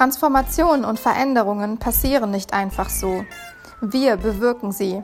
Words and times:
Transformationen 0.00 0.86
und 0.86 0.98
Veränderungen 0.98 1.76
passieren 1.76 2.30
nicht 2.30 2.54
einfach 2.54 2.88
so. 2.88 3.26
Wir 3.82 4.16
bewirken 4.16 4.72
sie. 4.72 5.02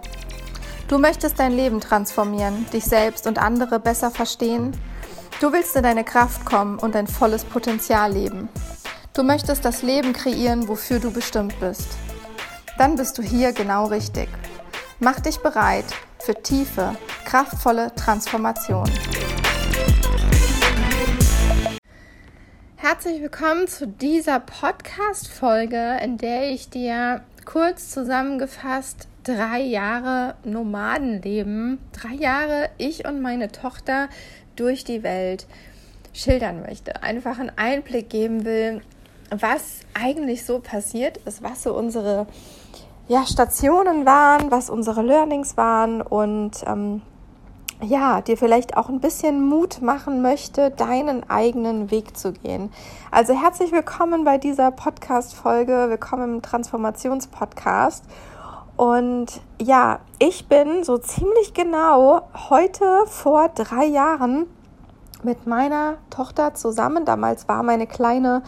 Du 0.88 0.96
möchtest 0.96 1.38
dein 1.38 1.52
Leben 1.52 1.82
transformieren, 1.82 2.64
dich 2.72 2.86
selbst 2.86 3.26
und 3.26 3.38
andere 3.38 3.78
besser 3.78 4.10
verstehen. 4.10 4.74
Du 5.38 5.52
willst 5.52 5.76
in 5.76 5.82
deine 5.82 6.02
Kraft 6.02 6.46
kommen 6.46 6.78
und 6.78 6.94
dein 6.94 7.08
volles 7.08 7.44
Potenzial 7.44 8.14
leben. 8.14 8.48
Du 9.12 9.22
möchtest 9.22 9.66
das 9.66 9.82
Leben 9.82 10.14
kreieren, 10.14 10.66
wofür 10.66 10.98
du 10.98 11.10
bestimmt 11.10 11.60
bist. 11.60 11.88
Dann 12.78 12.96
bist 12.96 13.18
du 13.18 13.22
hier 13.22 13.52
genau 13.52 13.88
richtig. 13.88 14.30
Mach 14.98 15.20
dich 15.20 15.40
bereit 15.40 15.84
für 16.20 16.42
tiefe, 16.42 16.96
kraftvolle 17.26 17.94
Transformation. 17.96 18.90
Herzlich 22.78 23.22
willkommen 23.22 23.66
zu 23.68 23.86
dieser 23.88 24.38
Podcast-Folge, 24.38 25.96
in 26.04 26.18
der 26.18 26.50
ich 26.50 26.68
dir 26.68 27.22
kurz 27.46 27.88
zusammengefasst 27.88 29.08
drei 29.24 29.60
Jahre 29.62 30.34
Nomadenleben, 30.44 31.78
drei 31.92 32.14
Jahre 32.14 32.68
ich 32.76 33.06
und 33.08 33.22
meine 33.22 33.50
Tochter 33.50 34.10
durch 34.56 34.84
die 34.84 35.02
Welt 35.02 35.46
schildern 36.12 36.60
möchte. 36.60 37.02
Einfach 37.02 37.38
einen 37.38 37.50
Einblick 37.56 38.10
geben 38.10 38.44
will, 38.44 38.82
was 39.30 39.80
eigentlich 39.94 40.44
so 40.44 40.58
passiert 40.58 41.16
ist, 41.24 41.42
was 41.42 41.62
so 41.62 41.74
unsere 41.74 42.26
ja, 43.08 43.24
Stationen 43.24 44.04
waren, 44.04 44.50
was 44.50 44.68
unsere 44.68 45.00
Learnings 45.00 45.56
waren 45.56 46.02
und 46.02 46.62
ähm, 46.66 47.00
ja, 47.82 48.20
dir 48.20 48.36
vielleicht 48.36 48.76
auch 48.76 48.88
ein 48.88 49.00
bisschen 49.00 49.46
Mut 49.46 49.82
machen 49.82 50.22
möchte, 50.22 50.70
deinen 50.70 51.28
eigenen 51.28 51.90
Weg 51.90 52.16
zu 52.16 52.32
gehen. 52.32 52.72
Also 53.10 53.34
herzlich 53.34 53.72
willkommen 53.72 54.24
bei 54.24 54.38
dieser 54.38 54.70
Podcast-Folge. 54.70 55.86
Willkommen 55.90 56.36
im 56.36 56.42
Transformationspodcast. 56.42 58.04
Und 58.76 59.40
ja, 59.60 60.00
ich 60.18 60.48
bin 60.48 60.84
so 60.84 60.98
ziemlich 60.98 61.54
genau 61.54 62.22
heute 62.50 63.04
vor 63.06 63.48
drei 63.54 63.86
Jahren 63.86 64.46
mit 65.22 65.46
meiner 65.46 65.96
Tochter 66.10 66.54
zusammen. 66.54 67.04
Damals 67.04 67.48
war 67.48 67.62
meine 67.62 67.86
Kleine 67.86 68.42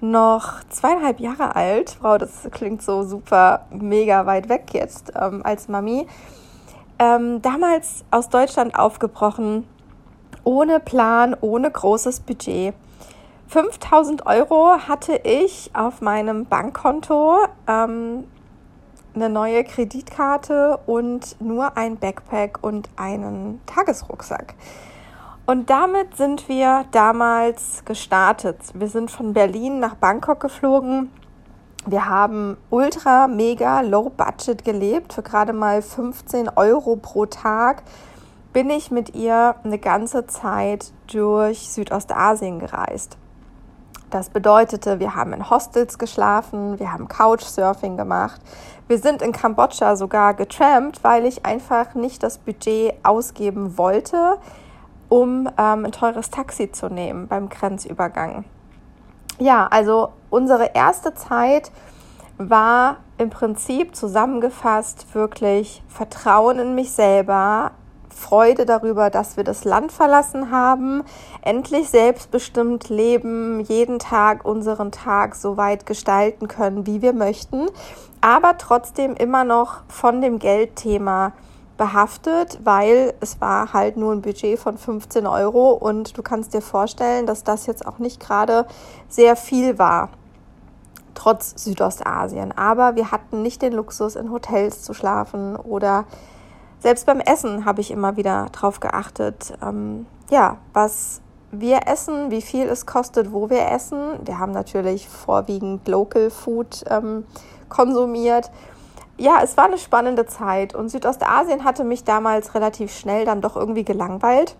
noch 0.00 0.62
zweieinhalb 0.68 1.20
Jahre 1.20 1.56
alt. 1.56 1.96
Frau, 2.00 2.18
das 2.18 2.48
klingt 2.50 2.82
so 2.82 3.02
super 3.02 3.66
mega 3.70 4.26
weit 4.26 4.48
weg 4.48 4.68
jetzt 4.72 5.12
ähm, 5.18 5.40
als 5.44 5.68
Mami 5.68 6.06
ähm, 7.04 7.42
damals 7.42 8.04
aus 8.10 8.28
Deutschland 8.28 8.78
aufgebrochen, 8.78 9.66
ohne 10.42 10.80
Plan, 10.80 11.36
ohne 11.40 11.70
großes 11.70 12.20
Budget. 12.20 12.74
5000 13.48 14.26
Euro 14.26 14.78
hatte 14.88 15.20
ich 15.22 15.70
auf 15.74 16.00
meinem 16.00 16.46
Bankkonto, 16.46 17.38
ähm, 17.66 18.24
eine 19.14 19.28
neue 19.28 19.62
Kreditkarte 19.64 20.78
und 20.86 21.40
nur 21.40 21.76
ein 21.76 21.96
Backpack 21.96 22.58
und 22.62 22.88
einen 22.96 23.60
Tagesrucksack. 23.66 24.54
Und 25.46 25.70
damit 25.70 26.16
sind 26.16 26.48
wir 26.48 26.86
damals 26.90 27.84
gestartet. 27.84 28.56
Wir 28.72 28.88
sind 28.88 29.10
von 29.10 29.34
Berlin 29.34 29.78
nach 29.78 29.94
Bangkok 29.94 30.40
geflogen 30.40 31.10
wir 31.86 32.08
haben 32.08 32.56
ultra, 32.70 33.28
mega 33.28 33.80
low 33.82 34.10
budget 34.10 34.64
gelebt. 34.64 35.12
Für 35.12 35.22
gerade 35.22 35.52
mal 35.52 35.82
15 35.82 36.48
Euro 36.56 36.96
pro 36.96 37.26
Tag 37.26 37.82
bin 38.52 38.70
ich 38.70 38.90
mit 38.90 39.14
ihr 39.14 39.56
eine 39.64 39.78
ganze 39.78 40.26
Zeit 40.26 40.92
durch 41.08 41.68
Südostasien 41.68 42.58
gereist. 42.58 43.18
Das 44.10 44.30
bedeutete, 44.30 45.00
wir 45.00 45.14
haben 45.14 45.32
in 45.32 45.50
Hostels 45.50 45.98
geschlafen, 45.98 46.78
wir 46.78 46.92
haben 46.92 47.08
Couchsurfing 47.08 47.96
gemacht. 47.96 48.40
Wir 48.86 48.98
sind 48.98 49.22
in 49.22 49.32
Kambodscha 49.32 49.96
sogar 49.96 50.34
getrampt, 50.34 51.02
weil 51.02 51.26
ich 51.26 51.44
einfach 51.44 51.94
nicht 51.94 52.22
das 52.22 52.38
Budget 52.38 52.94
ausgeben 53.02 53.76
wollte, 53.76 54.38
um 55.08 55.48
ähm, 55.58 55.84
ein 55.84 55.92
teures 55.92 56.30
Taxi 56.30 56.70
zu 56.70 56.88
nehmen 56.88 57.26
beim 57.26 57.48
Grenzübergang 57.48 58.44
ja, 59.38 59.66
also 59.66 60.12
unsere 60.30 60.74
erste 60.74 61.14
Zeit 61.14 61.70
war 62.38 62.98
im 63.18 63.30
Prinzip 63.30 63.94
zusammengefasst 63.94 65.14
wirklich 65.14 65.82
Vertrauen 65.88 66.58
in 66.58 66.74
mich 66.74 66.92
selber, 66.92 67.72
Freude 68.08 68.64
darüber, 68.64 69.10
dass 69.10 69.36
wir 69.36 69.44
das 69.44 69.64
Land 69.64 69.90
verlassen 69.90 70.50
haben, 70.50 71.02
endlich 71.42 71.90
selbstbestimmt 71.90 72.88
leben, 72.88 73.60
jeden 73.60 73.98
Tag 73.98 74.44
unseren 74.44 74.92
Tag 74.92 75.34
so 75.34 75.56
weit 75.56 75.84
gestalten 75.84 76.46
können, 76.46 76.86
wie 76.86 77.02
wir 77.02 77.12
möchten, 77.12 77.66
aber 78.20 78.56
trotzdem 78.56 79.14
immer 79.14 79.44
noch 79.44 79.82
von 79.88 80.20
dem 80.20 80.38
Geldthema 80.38 81.32
behaftet, 81.76 82.58
weil 82.62 83.14
es 83.20 83.40
war 83.40 83.72
halt 83.72 83.96
nur 83.96 84.12
ein 84.12 84.22
Budget 84.22 84.58
von 84.58 84.78
15 84.78 85.26
Euro 85.26 85.72
und 85.72 86.16
du 86.16 86.22
kannst 86.22 86.54
dir 86.54 86.62
vorstellen, 86.62 87.26
dass 87.26 87.44
das 87.44 87.66
jetzt 87.66 87.86
auch 87.86 87.98
nicht 87.98 88.20
gerade 88.20 88.66
sehr 89.08 89.36
viel 89.36 89.78
war, 89.78 90.10
trotz 91.14 91.54
Südostasien. 91.62 92.52
Aber 92.56 92.96
wir 92.96 93.10
hatten 93.10 93.42
nicht 93.42 93.62
den 93.62 93.72
Luxus, 93.72 94.16
in 94.16 94.30
Hotels 94.30 94.82
zu 94.82 94.94
schlafen 94.94 95.56
oder 95.56 96.04
selbst 96.78 97.06
beim 97.06 97.20
Essen 97.20 97.64
habe 97.64 97.80
ich 97.80 97.90
immer 97.90 98.16
wieder 98.16 98.48
drauf 98.52 98.78
geachtet, 98.78 99.54
ähm, 99.62 100.06
ja, 100.30 100.58
was 100.72 101.22
wir 101.50 101.86
essen, 101.86 102.30
wie 102.30 102.42
viel 102.42 102.66
es 102.66 102.84
kostet, 102.84 103.32
wo 103.32 103.48
wir 103.48 103.70
essen. 103.70 104.18
Wir 104.24 104.38
haben 104.38 104.52
natürlich 104.52 105.08
vorwiegend 105.08 105.86
Local 105.88 106.30
Food 106.30 106.84
ähm, 106.90 107.24
konsumiert 107.68 108.50
ja, 109.16 109.40
es 109.42 109.56
war 109.56 109.66
eine 109.66 109.78
spannende 109.78 110.26
Zeit 110.26 110.74
und 110.74 110.88
Südostasien 110.88 111.64
hatte 111.64 111.84
mich 111.84 112.04
damals 112.04 112.54
relativ 112.54 112.92
schnell 112.92 113.24
dann 113.24 113.40
doch 113.40 113.56
irgendwie 113.56 113.84
gelangweilt. 113.84 114.56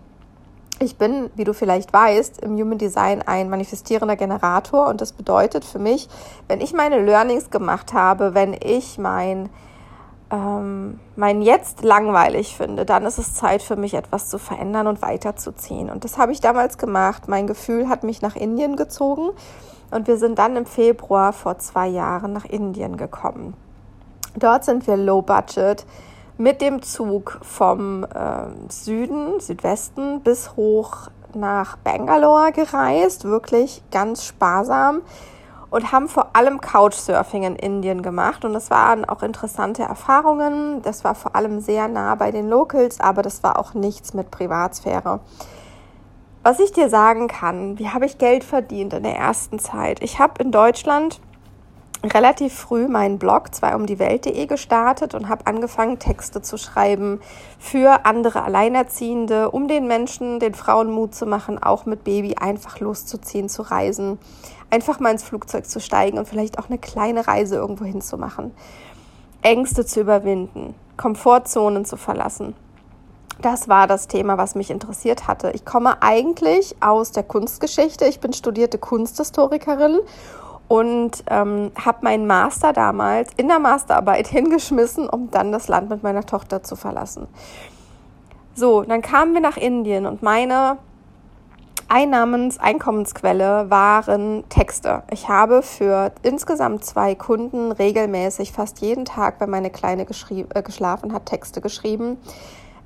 Ich 0.79 0.97
bin, 0.97 1.29
wie 1.35 1.45
du 1.45 1.53
vielleicht 1.53 1.93
weißt, 1.93 2.41
im 2.41 2.57
Human 2.57 2.77
Design 2.77 3.21
ein 3.21 3.49
manifestierender 3.49 4.17
Generator 4.17 4.87
und 4.87 4.99
das 4.99 5.13
bedeutet 5.13 5.63
für 5.63 5.79
mich, 5.79 6.09
wenn 6.47 6.59
ich 6.59 6.73
meine 6.73 7.01
Learnings 7.01 7.49
gemacht 7.49 7.93
habe, 7.93 8.33
wenn 8.33 8.53
ich 8.53 8.97
mein, 8.97 9.49
ähm, 10.31 10.99
mein 11.15 11.41
Jetzt 11.41 11.81
langweilig 11.81 12.57
finde, 12.57 12.85
dann 12.85 13.05
ist 13.05 13.17
es 13.17 13.35
Zeit 13.35 13.61
für 13.61 13.77
mich 13.77 13.93
etwas 13.93 14.29
zu 14.29 14.37
verändern 14.37 14.87
und 14.87 15.01
weiterzuziehen. 15.01 15.89
Und 15.89 16.03
das 16.03 16.17
habe 16.17 16.33
ich 16.33 16.41
damals 16.41 16.77
gemacht. 16.77 17.29
Mein 17.29 17.47
Gefühl 17.47 17.87
hat 17.87 18.03
mich 18.03 18.21
nach 18.21 18.35
Indien 18.35 18.75
gezogen 18.75 19.29
und 19.91 20.07
wir 20.07 20.17
sind 20.17 20.39
dann 20.39 20.57
im 20.57 20.65
Februar 20.65 21.31
vor 21.31 21.57
zwei 21.57 21.87
Jahren 21.87 22.33
nach 22.33 22.45
Indien 22.45 22.97
gekommen. 22.97 23.53
Dort 24.35 24.65
sind 24.65 24.85
wir 24.87 24.97
low 24.97 25.21
budget 25.21 25.85
mit 26.37 26.61
dem 26.61 26.81
Zug 26.81 27.39
vom 27.41 28.03
äh, 28.03 28.69
Süden, 28.69 29.39
Südwesten 29.39 30.21
bis 30.21 30.55
hoch 30.55 31.09
nach 31.33 31.77
Bangalore 31.77 32.51
gereist, 32.51 33.25
wirklich 33.25 33.81
ganz 33.91 34.25
sparsam 34.25 35.01
und 35.69 35.91
haben 35.91 36.07
vor 36.07 36.29
allem 36.33 36.61
Couchsurfing 36.61 37.43
in 37.43 37.55
Indien 37.55 38.01
gemacht 38.01 38.45
und 38.45 38.53
das 38.53 38.69
waren 38.69 39.05
auch 39.05 39.23
interessante 39.23 39.83
Erfahrungen. 39.83 40.81
Das 40.81 41.03
war 41.03 41.15
vor 41.15 41.35
allem 41.35 41.59
sehr 41.59 41.87
nah 41.87 42.15
bei 42.15 42.31
den 42.31 42.49
Locals, 42.49 42.99
aber 42.99 43.21
das 43.21 43.43
war 43.43 43.59
auch 43.59 43.73
nichts 43.73 44.13
mit 44.13 44.31
Privatsphäre. 44.31 45.19
Was 46.43 46.59
ich 46.59 46.71
dir 46.71 46.89
sagen 46.89 47.27
kann, 47.27 47.79
wie 47.79 47.89
habe 47.89 48.05
ich 48.05 48.19
Geld 48.19 48.43
verdient 48.43 48.93
in 48.93 49.03
der 49.03 49.15
ersten 49.15 49.57
Zeit? 49.59 50.03
Ich 50.03 50.19
habe 50.19 50.43
in 50.43 50.51
Deutschland 50.51 51.19
relativ 52.07 52.53
früh 52.53 52.87
meinen 52.87 53.19
Blog 53.19 53.53
zweiumdiewelt.de 53.53 54.45
gestartet 54.47 55.13
und 55.13 55.29
habe 55.29 55.47
angefangen, 55.47 55.99
Texte 55.99 56.41
zu 56.41 56.57
schreiben 56.57 57.21
für 57.59 58.05
andere 58.05 58.43
Alleinerziehende, 58.43 59.51
um 59.51 59.67
den 59.67 59.87
Menschen, 59.87 60.39
den 60.39 60.53
Frauen 60.53 60.91
Mut 60.91 61.15
zu 61.15 61.25
machen, 61.25 61.61
auch 61.61 61.85
mit 61.85 62.03
Baby 62.03 62.35
einfach 62.35 62.79
loszuziehen, 62.79 63.49
zu 63.49 63.61
reisen, 63.61 64.19
einfach 64.69 64.99
mal 64.99 65.11
ins 65.11 65.23
Flugzeug 65.23 65.65
zu 65.65 65.79
steigen 65.79 66.17
und 66.17 66.27
vielleicht 66.27 66.59
auch 66.59 66.69
eine 66.69 66.77
kleine 66.77 67.27
Reise 67.27 67.55
irgendwo 67.55 67.85
hinzumachen. 67.85 68.51
Ängste 69.41 69.85
zu 69.85 70.01
überwinden, 70.01 70.75
Komfortzonen 70.97 71.85
zu 71.85 71.97
verlassen. 71.97 72.55
Das 73.41 73.67
war 73.67 73.85
das 73.85 74.07
Thema, 74.07 74.37
was 74.37 74.55
mich 74.55 74.71
interessiert 74.71 75.27
hatte. 75.27 75.51
Ich 75.53 75.65
komme 75.65 76.01
eigentlich 76.01 76.75
aus 76.79 77.11
der 77.11 77.23
Kunstgeschichte. 77.23 78.05
Ich 78.05 78.19
bin 78.19 78.33
studierte 78.33 78.77
Kunsthistorikerin 78.77 79.99
und 80.67 81.23
ähm, 81.29 81.71
habe 81.83 81.99
meinen 82.01 82.27
Master 82.27 82.73
damals 82.73 83.31
in 83.37 83.47
der 83.47 83.59
Masterarbeit 83.59 84.27
hingeschmissen, 84.29 85.09
um 85.09 85.31
dann 85.31 85.51
das 85.51 85.67
Land 85.67 85.89
mit 85.89 86.03
meiner 86.03 86.25
Tochter 86.25 86.63
zu 86.63 86.75
verlassen. 86.75 87.27
So, 88.53 88.83
dann 88.83 89.01
kamen 89.01 89.33
wir 89.33 89.41
nach 89.41 89.57
Indien 89.57 90.05
und 90.05 90.23
meine 90.23 90.77
Einnahmens-, 91.87 92.57
Einkommensquelle 92.57 93.69
waren 93.69 94.43
Texte. 94.49 95.03
Ich 95.11 95.29
habe 95.29 95.61
für 95.61 96.11
insgesamt 96.23 96.83
zwei 96.83 97.13
Kunden 97.15 97.71
regelmäßig 97.71 98.51
fast 98.51 98.79
jeden 98.79 99.05
Tag, 99.05 99.39
wenn 99.39 99.49
meine 99.49 99.69
Kleine 99.69 100.03
äh, 100.03 100.63
geschlafen 100.63 101.13
hat, 101.13 101.27
Texte 101.27 101.61
geschrieben. 101.61 102.17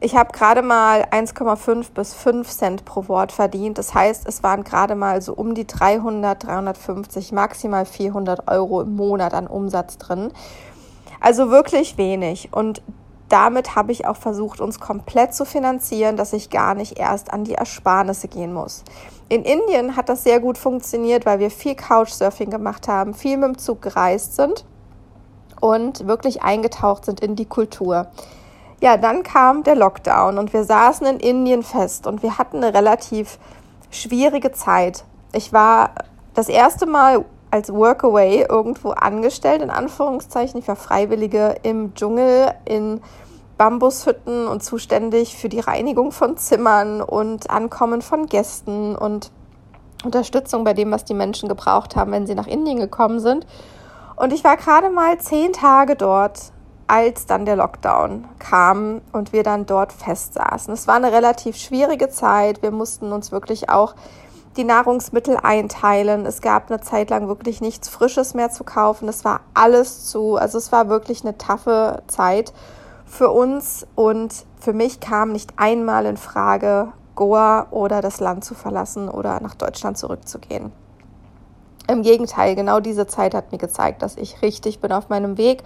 Ich 0.01 0.15
habe 0.15 0.31
gerade 0.31 0.61
mal 0.61 1.03
1,5 1.11 1.91
bis 1.93 2.13
5 2.13 2.49
Cent 2.49 2.85
pro 2.85 3.09
Wort 3.09 3.33
verdient. 3.33 3.77
Das 3.77 3.93
heißt, 3.93 4.25
es 4.27 4.43
waren 4.43 4.63
gerade 4.63 4.95
mal 4.95 5.21
so 5.21 5.33
um 5.33 5.53
die 5.53 5.67
300, 5.67 6.41
350, 6.41 7.33
maximal 7.33 7.85
400 7.85 8.47
Euro 8.49 8.81
im 8.81 8.95
Monat 8.95 9.33
an 9.33 9.45
Umsatz 9.47 9.97
drin. 9.97 10.31
Also 11.19 11.51
wirklich 11.51 11.97
wenig. 11.97 12.47
Und 12.53 12.81
damit 13.27 13.75
habe 13.75 13.91
ich 13.91 14.07
auch 14.07 14.15
versucht, 14.15 14.61
uns 14.61 14.79
komplett 14.79 15.33
zu 15.33 15.43
finanzieren, 15.43 16.15
dass 16.15 16.31
ich 16.31 16.49
gar 16.49 16.75
nicht 16.75 16.97
erst 16.97 17.33
an 17.33 17.43
die 17.43 17.55
Ersparnisse 17.55 18.29
gehen 18.29 18.53
muss. 18.53 18.85
In 19.27 19.43
Indien 19.43 19.97
hat 19.97 20.07
das 20.07 20.23
sehr 20.23 20.39
gut 20.39 20.57
funktioniert, 20.57 21.25
weil 21.25 21.39
wir 21.39 21.51
viel 21.51 21.75
Couchsurfing 21.75 22.49
gemacht 22.49 22.87
haben, 22.87 23.13
viel 23.13 23.35
mit 23.35 23.47
dem 23.49 23.57
Zug 23.57 23.81
gereist 23.81 24.37
sind 24.37 24.63
und 25.59 26.07
wirklich 26.07 26.41
eingetaucht 26.41 27.03
sind 27.03 27.19
in 27.19 27.35
die 27.35 27.45
Kultur. 27.45 28.07
Ja, 28.81 28.95
dann 28.95 29.23
kam 29.23 29.63
der 29.63 29.75
Lockdown 29.75 30.37
und 30.37 30.53
wir 30.53 30.63
saßen 30.63 31.05
in 31.05 31.19
Indien 31.19 31.63
fest 31.63 32.07
und 32.07 32.23
wir 32.23 32.37
hatten 32.37 32.57
eine 32.57 32.73
relativ 32.73 33.37
schwierige 33.91 34.51
Zeit. 34.51 35.03
Ich 35.33 35.51
war 35.51 35.91
das 36.33 36.47
erste 36.47 36.85
Mal 36.85 37.25
als 37.51 37.73
Workaway 37.73 38.45
irgendwo 38.47 38.91
angestellt, 38.91 39.61
in 39.61 39.69
Anführungszeichen. 39.69 40.59
Ich 40.59 40.67
war 40.67 40.77
Freiwillige 40.77 41.55
im 41.63 41.93
Dschungel 41.93 42.53
in 42.63 43.01
Bambushütten 43.57 44.47
und 44.47 44.63
zuständig 44.63 45.35
für 45.35 45.49
die 45.49 45.59
Reinigung 45.59 46.13
von 46.13 46.37
Zimmern 46.37 47.01
und 47.01 47.49
Ankommen 47.49 48.01
von 48.01 48.27
Gästen 48.27 48.95
und 48.95 49.31
Unterstützung 50.05 50.63
bei 50.63 50.73
dem, 50.73 50.91
was 50.91 51.03
die 51.03 51.13
Menschen 51.13 51.49
gebraucht 51.49 51.97
haben, 51.97 52.13
wenn 52.13 52.25
sie 52.25 52.35
nach 52.35 52.47
Indien 52.47 52.79
gekommen 52.79 53.19
sind. 53.19 53.45
Und 54.15 54.31
ich 54.31 54.45
war 54.45 54.55
gerade 54.55 54.89
mal 54.89 55.17
zehn 55.17 55.51
Tage 55.51 55.97
dort, 55.97 56.53
als 56.89 57.27
dann 57.27 57.45
der 57.45 57.55
Lockdown 57.55 58.25
kam 58.39 59.01
und 59.11 59.31
wir 59.31 59.43
dann 59.43 59.65
dort 59.65 59.93
festsaßen. 59.93 60.73
Es 60.73 60.87
war 60.87 60.95
eine 60.95 61.11
relativ 61.11 61.55
schwierige 61.55 62.09
Zeit. 62.09 62.63
Wir 62.63 62.71
mussten 62.71 63.11
uns 63.11 63.31
wirklich 63.31 63.69
auch 63.69 63.95
die 64.57 64.63
Nahrungsmittel 64.63 65.37
einteilen. 65.37 66.25
Es 66.25 66.41
gab 66.41 66.71
eine 66.71 66.81
Zeit 66.81 67.11
lang 67.11 67.27
wirklich 67.27 67.61
nichts 67.61 67.89
Frisches 67.89 68.33
mehr 68.33 68.49
zu 68.49 68.63
kaufen. 68.63 69.07
Es 69.07 69.23
war 69.23 69.41
alles 69.53 70.07
zu. 70.07 70.35
Also 70.35 70.57
es 70.57 70.71
war 70.71 70.89
wirklich 70.89 71.21
eine 71.21 71.37
taffe 71.37 72.01
Zeit 72.07 72.53
für 73.05 73.29
uns 73.29 73.85
und 73.95 74.33
für 74.59 74.73
mich 74.73 74.99
kam 74.99 75.31
nicht 75.31 75.53
einmal 75.57 76.05
in 76.05 76.17
Frage, 76.17 76.91
Goa 77.15 77.67
oder 77.71 78.01
das 78.01 78.19
Land 78.19 78.45
zu 78.45 78.55
verlassen 78.55 79.09
oder 79.09 79.41
nach 79.41 79.55
Deutschland 79.55 79.97
zurückzugehen. 79.97 80.71
Im 81.89 82.03
Gegenteil, 82.03 82.55
genau 82.55 82.79
diese 82.79 83.07
Zeit 83.07 83.33
hat 83.33 83.51
mir 83.51 83.57
gezeigt, 83.57 84.01
dass 84.03 84.15
ich 84.15 84.41
richtig 84.41 84.79
bin 84.79 84.91
auf 84.91 85.09
meinem 85.09 85.37
Weg 85.37 85.63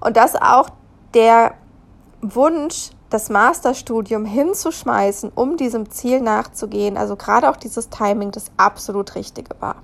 und 0.00 0.16
dass 0.16 0.34
auch 0.34 0.70
der 1.14 1.52
Wunsch, 2.22 2.90
das 3.10 3.28
Masterstudium 3.28 4.24
hinzuschmeißen, 4.24 5.30
um 5.34 5.56
diesem 5.56 5.90
Ziel 5.90 6.20
nachzugehen, 6.20 6.96
also 6.96 7.14
gerade 7.14 7.48
auch 7.50 7.56
dieses 7.56 7.88
Timing, 7.88 8.32
das 8.32 8.46
absolut 8.56 9.14
Richtige 9.14 9.54
war. 9.60 9.76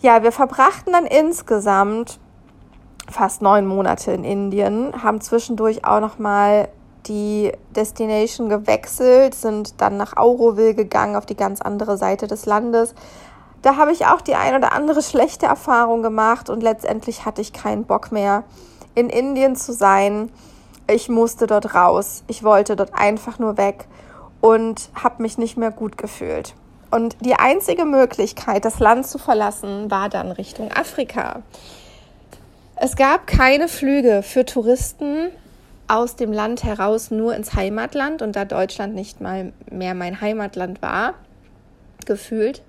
Ja, 0.00 0.22
wir 0.22 0.32
verbrachten 0.32 0.92
dann 0.92 1.06
insgesamt 1.06 2.18
fast 3.10 3.42
neun 3.42 3.66
Monate 3.66 4.12
in 4.12 4.24
Indien, 4.24 5.02
haben 5.02 5.20
zwischendurch 5.20 5.84
auch 5.84 6.00
noch 6.00 6.18
mal 6.18 6.68
die 7.06 7.52
Destination 7.74 8.48
gewechselt, 8.48 9.34
sind 9.34 9.80
dann 9.80 9.96
nach 9.96 10.16
Auroville 10.16 10.74
gegangen, 10.74 11.16
auf 11.16 11.26
die 11.26 11.36
ganz 11.36 11.60
andere 11.62 11.96
Seite 11.96 12.26
des 12.26 12.44
Landes, 12.44 12.94
da 13.62 13.76
habe 13.76 13.92
ich 13.92 14.06
auch 14.06 14.20
die 14.20 14.34
ein 14.34 14.54
oder 14.54 14.72
andere 14.72 15.02
schlechte 15.02 15.46
Erfahrung 15.46 16.02
gemacht 16.02 16.50
und 16.50 16.62
letztendlich 16.62 17.24
hatte 17.24 17.40
ich 17.40 17.52
keinen 17.52 17.84
Bock 17.84 18.12
mehr, 18.12 18.44
in 18.94 19.10
Indien 19.10 19.56
zu 19.56 19.72
sein. 19.72 20.30
Ich 20.90 21.08
musste 21.08 21.46
dort 21.46 21.74
raus. 21.74 22.24
Ich 22.28 22.42
wollte 22.42 22.76
dort 22.76 22.94
einfach 22.94 23.38
nur 23.38 23.56
weg 23.56 23.86
und 24.40 24.90
habe 24.94 25.22
mich 25.22 25.38
nicht 25.38 25.56
mehr 25.56 25.70
gut 25.70 25.98
gefühlt. 25.98 26.54
Und 26.90 27.16
die 27.20 27.34
einzige 27.34 27.84
Möglichkeit, 27.84 28.64
das 28.64 28.78
Land 28.78 29.06
zu 29.06 29.18
verlassen, 29.18 29.90
war 29.90 30.08
dann 30.08 30.30
Richtung 30.30 30.72
Afrika. 30.72 31.42
Es 32.76 32.96
gab 32.96 33.26
keine 33.26 33.68
Flüge 33.68 34.22
für 34.22 34.44
Touristen 34.44 35.30
aus 35.88 36.16
dem 36.16 36.32
Land 36.32 36.64
heraus 36.64 37.10
nur 37.10 37.34
ins 37.34 37.54
Heimatland 37.54 38.22
und 38.22 38.36
da 38.36 38.44
Deutschland 38.44 38.94
nicht 38.94 39.20
mal 39.20 39.52
mehr 39.70 39.94
mein 39.94 40.20
Heimatland 40.20 40.80
war, 40.80 41.14
gefühlt, 42.06 42.62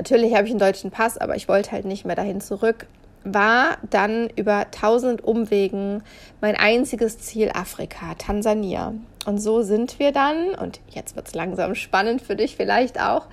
Natürlich 0.00 0.34
habe 0.34 0.46
ich 0.46 0.50
einen 0.52 0.58
deutschen 0.58 0.90
Pass, 0.90 1.18
aber 1.18 1.36
ich 1.36 1.46
wollte 1.46 1.72
halt 1.72 1.84
nicht 1.84 2.06
mehr 2.06 2.16
dahin 2.16 2.40
zurück. 2.40 2.86
War 3.22 3.76
dann 3.90 4.30
über 4.34 4.70
tausend 4.70 5.22
Umwegen 5.22 6.02
mein 6.40 6.56
einziges 6.56 7.18
Ziel 7.18 7.50
Afrika, 7.52 8.14
Tansania. 8.16 8.94
Und 9.26 9.42
so 9.42 9.60
sind 9.60 9.98
wir 9.98 10.10
dann, 10.10 10.54
und 10.54 10.80
jetzt 10.88 11.16
wird 11.16 11.28
es 11.28 11.34
langsam 11.34 11.74
spannend 11.74 12.22
für 12.22 12.34
dich 12.34 12.56
vielleicht 12.56 12.98
auch, 12.98 13.26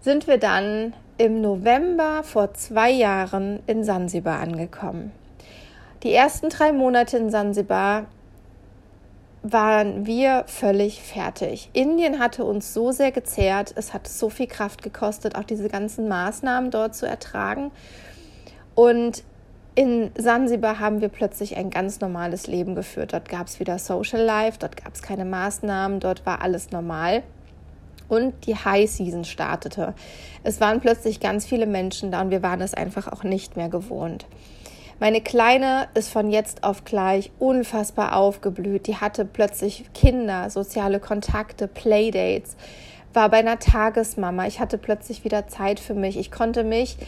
sind 0.00 0.26
wir 0.26 0.38
dann 0.38 0.94
im 1.18 1.42
November 1.42 2.22
vor 2.22 2.54
zwei 2.54 2.90
Jahren 2.90 3.60
in 3.66 3.84
Sansibar 3.84 4.40
angekommen. 4.40 5.12
Die 6.04 6.14
ersten 6.14 6.48
drei 6.48 6.72
Monate 6.72 7.18
in 7.18 7.28
Sansibar 7.28 8.06
waren 9.42 10.06
wir 10.06 10.44
völlig 10.46 11.02
fertig. 11.02 11.68
Indien 11.72 12.20
hatte 12.20 12.44
uns 12.44 12.72
so 12.72 12.92
sehr 12.92 13.10
gezehrt, 13.10 13.72
es 13.76 13.92
hat 13.92 14.06
so 14.06 14.30
viel 14.30 14.46
Kraft 14.46 14.82
gekostet, 14.82 15.36
auch 15.36 15.44
diese 15.44 15.68
ganzen 15.68 16.08
Maßnahmen 16.08 16.70
dort 16.70 16.94
zu 16.94 17.06
ertragen. 17.06 17.72
Und 18.74 19.24
in 19.74 20.10
Sansibar 20.16 20.78
haben 20.78 21.00
wir 21.00 21.08
plötzlich 21.08 21.56
ein 21.56 21.70
ganz 21.70 22.00
normales 22.00 22.46
Leben 22.46 22.74
geführt. 22.74 23.14
Dort 23.14 23.28
gab 23.28 23.46
es 23.46 23.58
wieder 23.58 23.78
Social 23.78 24.22
Life, 24.22 24.58
dort 24.60 24.76
gab 24.76 24.94
es 24.94 25.02
keine 25.02 25.24
Maßnahmen, 25.24 25.98
dort 25.98 26.24
war 26.24 26.42
alles 26.42 26.70
normal. 26.70 27.22
Und 28.08 28.46
die 28.46 28.54
High 28.54 28.90
Season 28.90 29.24
startete. 29.24 29.94
Es 30.42 30.60
waren 30.60 30.80
plötzlich 30.80 31.18
ganz 31.18 31.46
viele 31.46 31.66
Menschen 31.66 32.12
da 32.12 32.20
und 32.20 32.30
wir 32.30 32.42
waren 32.42 32.60
es 32.60 32.74
einfach 32.74 33.10
auch 33.10 33.24
nicht 33.24 33.56
mehr 33.56 33.70
gewohnt. 33.70 34.26
Meine 35.02 35.20
Kleine 35.20 35.88
ist 35.94 36.10
von 36.10 36.30
jetzt 36.30 36.62
auf 36.62 36.84
gleich 36.84 37.32
unfassbar 37.40 38.14
aufgeblüht. 38.14 38.86
Die 38.86 38.98
hatte 38.98 39.24
plötzlich 39.24 39.86
Kinder, 39.94 40.48
soziale 40.48 41.00
Kontakte, 41.00 41.66
Playdates, 41.66 42.56
war 43.12 43.28
bei 43.28 43.38
einer 43.38 43.58
Tagesmama. 43.58 44.46
Ich 44.46 44.60
hatte 44.60 44.78
plötzlich 44.78 45.24
wieder 45.24 45.48
Zeit 45.48 45.80
für 45.80 45.94
mich. 45.94 46.16
Ich 46.16 46.30
konnte 46.30 46.62
mich 46.62 46.98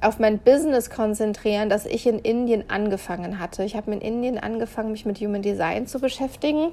auf 0.00 0.20
mein 0.20 0.38
Business 0.38 0.90
konzentrieren, 0.90 1.68
das 1.68 1.86
ich 1.86 2.06
in 2.06 2.20
Indien 2.20 2.70
angefangen 2.70 3.40
hatte. 3.40 3.64
Ich 3.64 3.74
habe 3.74 3.90
in 3.90 4.00
Indien 4.00 4.38
angefangen, 4.38 4.92
mich 4.92 5.04
mit 5.04 5.18
Human 5.18 5.42
Design 5.42 5.88
zu 5.88 5.98
beschäftigen, 5.98 6.68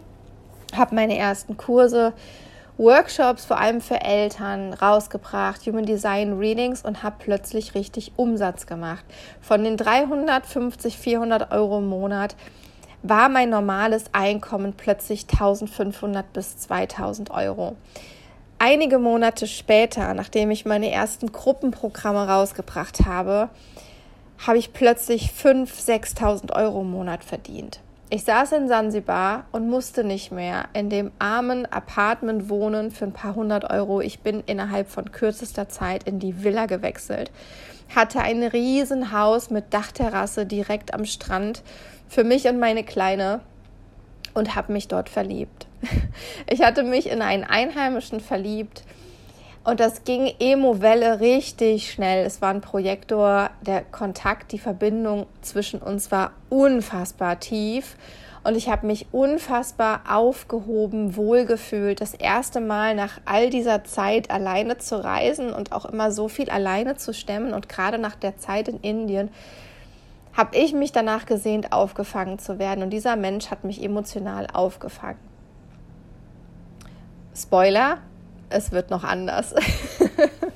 habe 0.76 0.94
meine 0.94 1.18
ersten 1.18 1.58
Kurse 1.58 2.14
Workshops, 2.78 3.46
vor 3.46 3.60
allem 3.60 3.82
für 3.82 4.02
Eltern, 4.02 4.72
rausgebracht, 4.72 5.66
Human 5.66 5.86
Design 5.86 6.38
Readings 6.38 6.84
und 6.84 7.02
habe 7.02 7.16
plötzlich 7.18 7.74
richtig 7.74 8.12
Umsatz 8.18 8.68
gemacht. 8.68 9.04
Von 9.42 9.64
den 9.64 9.78
350, 9.78 10.96
400 10.98 11.52
Euro 11.52 11.80
im 11.80 11.88
Monat 11.88 12.36
war 13.02 13.30
mein 13.30 13.50
normales 13.50 14.06
Einkommen 14.14 14.74
plötzlich 14.74 15.24
1500 15.24 16.32
bis 16.34 16.60
2000 16.60 17.32
Euro. 17.32 17.76
Einige 18.60 19.00
Monate 19.00 19.48
später, 19.48 20.14
nachdem 20.14 20.52
ich 20.52 20.66
meine 20.66 20.92
ersten 20.92 21.32
Gruppenprogramme 21.32 22.28
rausgebracht 22.28 23.06
habe, 23.06 23.50
habe 24.46 24.60
ich 24.60 24.74
plötzlich 24.74 25.32
5.000, 25.32 26.18
6.000 26.18 26.56
Euro 26.56 26.82
im 26.82 26.92
Monat 26.92 27.24
verdient. 27.24 27.80
Ich 28.10 28.24
saß 28.24 28.54
in 28.54 28.70
Sansibar 28.70 29.48
und 29.52 29.70
musste 29.70 30.06
nicht 30.06 30.32
mehr 30.32 30.70
in 30.72 30.90
dem 30.90 31.12
armen 31.20 31.66
Apartment 31.66 32.48
wohnen 32.48 32.90
für 32.90 33.04
ein 33.04 33.12
paar 33.12 33.36
hundert 33.36 33.70
Euro. 33.70 34.00
Ich 34.00 34.22
bin 34.22 34.44
innerhalb 34.46 34.90
von 34.90 35.12
kürzester 35.12 35.68
Zeit 35.68 36.04
in 36.04 36.18
die 36.18 36.42
Villa 36.42 36.68
gewechselt, 36.68 37.32
hatte 37.94 38.22
ein 38.22 38.44
Riesenhaus 38.44 39.50
mit 39.50 39.74
Dachterrasse 39.74 40.46
direkt 40.46 40.94
am 40.94 41.04
Strand 41.04 41.64
für 42.08 42.24
mich 42.24 42.48
und 42.48 42.60
meine 42.60 42.86
Kleine 42.86 43.42
und 44.34 44.56
habe 44.56 44.72
mich 44.72 44.88
dort 44.88 45.10
verliebt. 45.10 45.68
Ich 46.50 46.62
hatte 46.62 46.84
mich 46.84 47.10
in 47.10 47.22
einen 47.22 47.44
Einheimischen 47.44 48.22
verliebt, 48.22 48.84
und 49.68 49.82
das 49.82 50.06
ging 50.06 50.34
Emo-Welle 50.40 51.20
richtig 51.20 51.92
schnell. 51.92 52.26
Es 52.26 52.42
war 52.42 52.52
ein 52.52 52.62
Projektor, 52.62 53.50
der 53.60 53.82
Kontakt, 53.82 54.54
die 54.54 54.60
Verbindung 54.60 55.26
zwischen 55.42 55.82
uns 55.82 56.10
war 56.10 56.32
unfassbar 56.50 57.42
tief. 57.42 57.98
Und 58.46 58.56
ich 58.56 58.70
habe 58.70 58.88
mich 58.88 59.08
unfassbar 59.12 60.04
aufgehoben, 60.10 61.18
wohlgefühlt. 61.18 62.00
Das 62.00 62.14
erste 62.14 62.62
Mal 62.62 62.96
nach 62.96 63.20
all 63.26 63.50
dieser 63.50 63.84
Zeit 63.84 64.32
alleine 64.32 64.78
zu 64.78 65.04
reisen 65.04 65.52
und 65.52 65.74
auch 65.74 65.84
immer 65.84 66.14
so 66.14 66.30
viel 66.30 66.50
alleine 66.50 66.96
zu 66.96 67.14
stemmen. 67.14 67.54
Und 67.54 67.68
gerade 67.68 67.98
nach 67.98 68.16
der 68.16 68.38
Zeit 68.38 68.70
in 68.70 68.80
Indien 68.80 69.30
habe 70.32 70.56
ich 70.56 70.72
mich 70.72 70.94
danach 70.94 71.26
gesehnt, 71.26 71.74
aufgefangen 71.74 72.40
zu 72.40 72.58
werden. 72.58 72.84
Und 72.84 72.92
dieser 72.92 73.18
Mensch 73.18 73.52
hat 73.52 73.66
mich 73.66 73.84
emotional 73.84 74.48
aufgefangen. 74.54 75.20
Spoiler, 77.36 77.98
es 78.50 78.72
wird 78.72 78.90
noch 78.90 79.04
anders. 79.04 79.54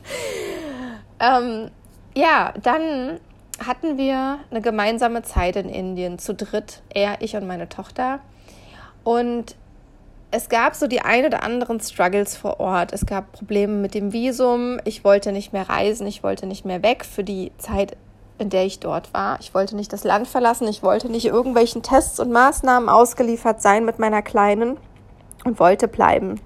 ähm, 1.19 1.71
ja, 2.15 2.53
dann 2.61 3.19
hatten 3.65 3.97
wir 3.97 4.39
eine 4.49 4.61
gemeinsame 4.61 5.21
Zeit 5.23 5.55
in 5.55 5.69
Indien, 5.69 6.19
zu 6.19 6.33
dritt, 6.33 6.81
er, 6.93 7.21
ich 7.21 7.35
und 7.35 7.47
meine 7.47 7.69
Tochter. 7.69 8.19
Und 9.03 9.55
es 10.31 10.47
gab 10.47 10.75
so 10.75 10.87
die 10.87 11.01
ein 11.01 11.25
oder 11.25 11.43
anderen 11.43 11.79
Struggles 11.79 12.37
vor 12.37 12.59
Ort. 12.59 12.93
Es 12.93 13.05
gab 13.05 13.33
Probleme 13.33 13.73
mit 13.73 13.93
dem 13.93 14.13
Visum. 14.13 14.79
Ich 14.85 15.03
wollte 15.03 15.33
nicht 15.33 15.51
mehr 15.51 15.67
reisen. 15.67 16.07
Ich 16.07 16.23
wollte 16.23 16.47
nicht 16.47 16.65
mehr 16.65 16.81
weg 16.83 17.03
für 17.03 17.23
die 17.23 17.51
Zeit, 17.57 17.97
in 18.37 18.49
der 18.49 18.65
ich 18.65 18.79
dort 18.79 19.13
war. 19.13 19.37
Ich 19.41 19.53
wollte 19.53 19.75
nicht 19.75 19.91
das 19.91 20.05
Land 20.05 20.27
verlassen. 20.27 20.67
Ich 20.69 20.83
wollte 20.83 21.11
nicht 21.11 21.25
irgendwelchen 21.25 21.83
Tests 21.83 22.19
und 22.19 22.31
Maßnahmen 22.31 22.87
ausgeliefert 22.87 23.61
sein 23.61 23.83
mit 23.83 23.99
meiner 23.99 24.21
Kleinen 24.21 24.77
und 25.43 25.59
wollte 25.59 25.89
bleiben. 25.89 26.39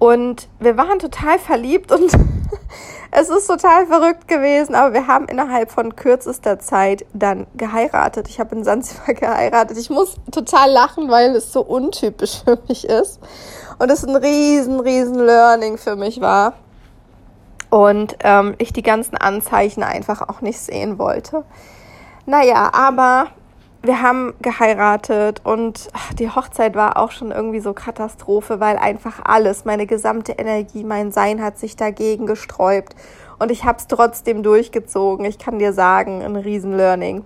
Und 0.00 0.48
wir 0.60 0.78
waren 0.78 0.98
total 0.98 1.38
verliebt 1.38 1.92
und 1.92 2.10
es 3.10 3.28
ist 3.28 3.46
total 3.46 3.86
verrückt 3.86 4.28
gewesen, 4.28 4.74
aber 4.74 4.94
wir 4.94 5.06
haben 5.06 5.26
innerhalb 5.26 5.70
von 5.70 5.94
kürzester 5.94 6.58
Zeit 6.58 7.04
dann 7.12 7.46
geheiratet. 7.54 8.26
Ich 8.26 8.40
habe 8.40 8.56
in 8.56 8.64
Sansibar 8.64 9.14
geheiratet. 9.14 9.76
Ich 9.76 9.90
muss 9.90 10.16
total 10.32 10.70
lachen, 10.70 11.10
weil 11.10 11.36
es 11.36 11.52
so 11.52 11.60
untypisch 11.60 12.42
für 12.42 12.58
mich 12.66 12.86
ist 12.86 13.20
und 13.78 13.90
es 13.90 14.02
ein 14.02 14.16
riesen, 14.16 14.80
riesen 14.80 15.18
Learning 15.18 15.76
für 15.76 15.96
mich 15.96 16.22
war 16.22 16.54
und 17.68 18.16
ähm, 18.20 18.54
ich 18.56 18.72
die 18.72 18.82
ganzen 18.82 19.18
Anzeichen 19.18 19.82
einfach 19.82 20.26
auch 20.26 20.40
nicht 20.40 20.60
sehen 20.60 20.98
wollte. 20.98 21.44
Naja, 22.24 22.70
aber 22.72 23.26
wir 23.82 24.02
haben 24.02 24.34
geheiratet 24.42 25.40
und 25.44 25.88
die 26.18 26.28
Hochzeit 26.28 26.74
war 26.74 26.98
auch 26.98 27.10
schon 27.10 27.30
irgendwie 27.30 27.60
so 27.60 27.72
Katastrophe, 27.72 28.60
weil 28.60 28.76
einfach 28.76 29.20
alles, 29.24 29.64
meine 29.64 29.86
gesamte 29.86 30.32
Energie, 30.32 30.84
mein 30.84 31.12
Sein 31.12 31.42
hat 31.42 31.58
sich 31.58 31.76
dagegen 31.76 32.26
gesträubt. 32.26 32.94
Und 33.38 33.50
ich 33.50 33.64
habe 33.64 33.78
es 33.78 33.86
trotzdem 33.86 34.42
durchgezogen. 34.42 35.24
Ich 35.24 35.38
kann 35.38 35.58
dir 35.58 35.72
sagen, 35.72 36.22
ein 36.22 36.36
Riesen-Learning. 36.36 37.24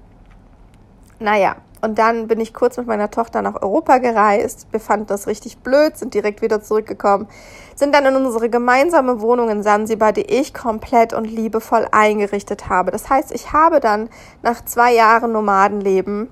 Naja, 1.19 1.57
und 1.85 1.99
dann 1.99 2.27
bin 2.27 2.41
ich 2.41 2.55
kurz 2.55 2.79
mit 2.79 2.87
meiner 2.87 3.11
Tochter 3.11 3.43
nach 3.43 3.63
Europa 3.63 3.99
gereist. 3.99 4.67
Wir 4.71 4.81
fanden 4.81 5.07
das 5.07 5.27
richtig 5.27 5.59
blöd, 5.59 5.97
sind 5.97 6.15
direkt 6.15 6.41
wieder 6.41 6.63
zurückgekommen. 6.63 7.29
Sind 7.75 7.95
dann 7.95 8.07
in 8.07 8.17
unsere 8.17 8.49
gemeinsame 8.49 9.21
Wohnung 9.21 9.51
in 9.51 9.63
Sansibar, 9.63 10.13
die 10.13 10.23
ich 10.23 10.55
komplett 10.55 11.13
und 11.13 11.27
liebevoll 11.27 11.87
eingerichtet 11.93 12.69
habe. 12.71 12.91
Das 12.91 13.11
heißt, 13.11 13.33
ich 13.33 13.53
habe 13.53 13.81
dann 13.81 14.09
nach 14.43 14.65
zwei 14.65 14.95
Jahren 14.95 15.33
Nomadenleben, 15.33 16.31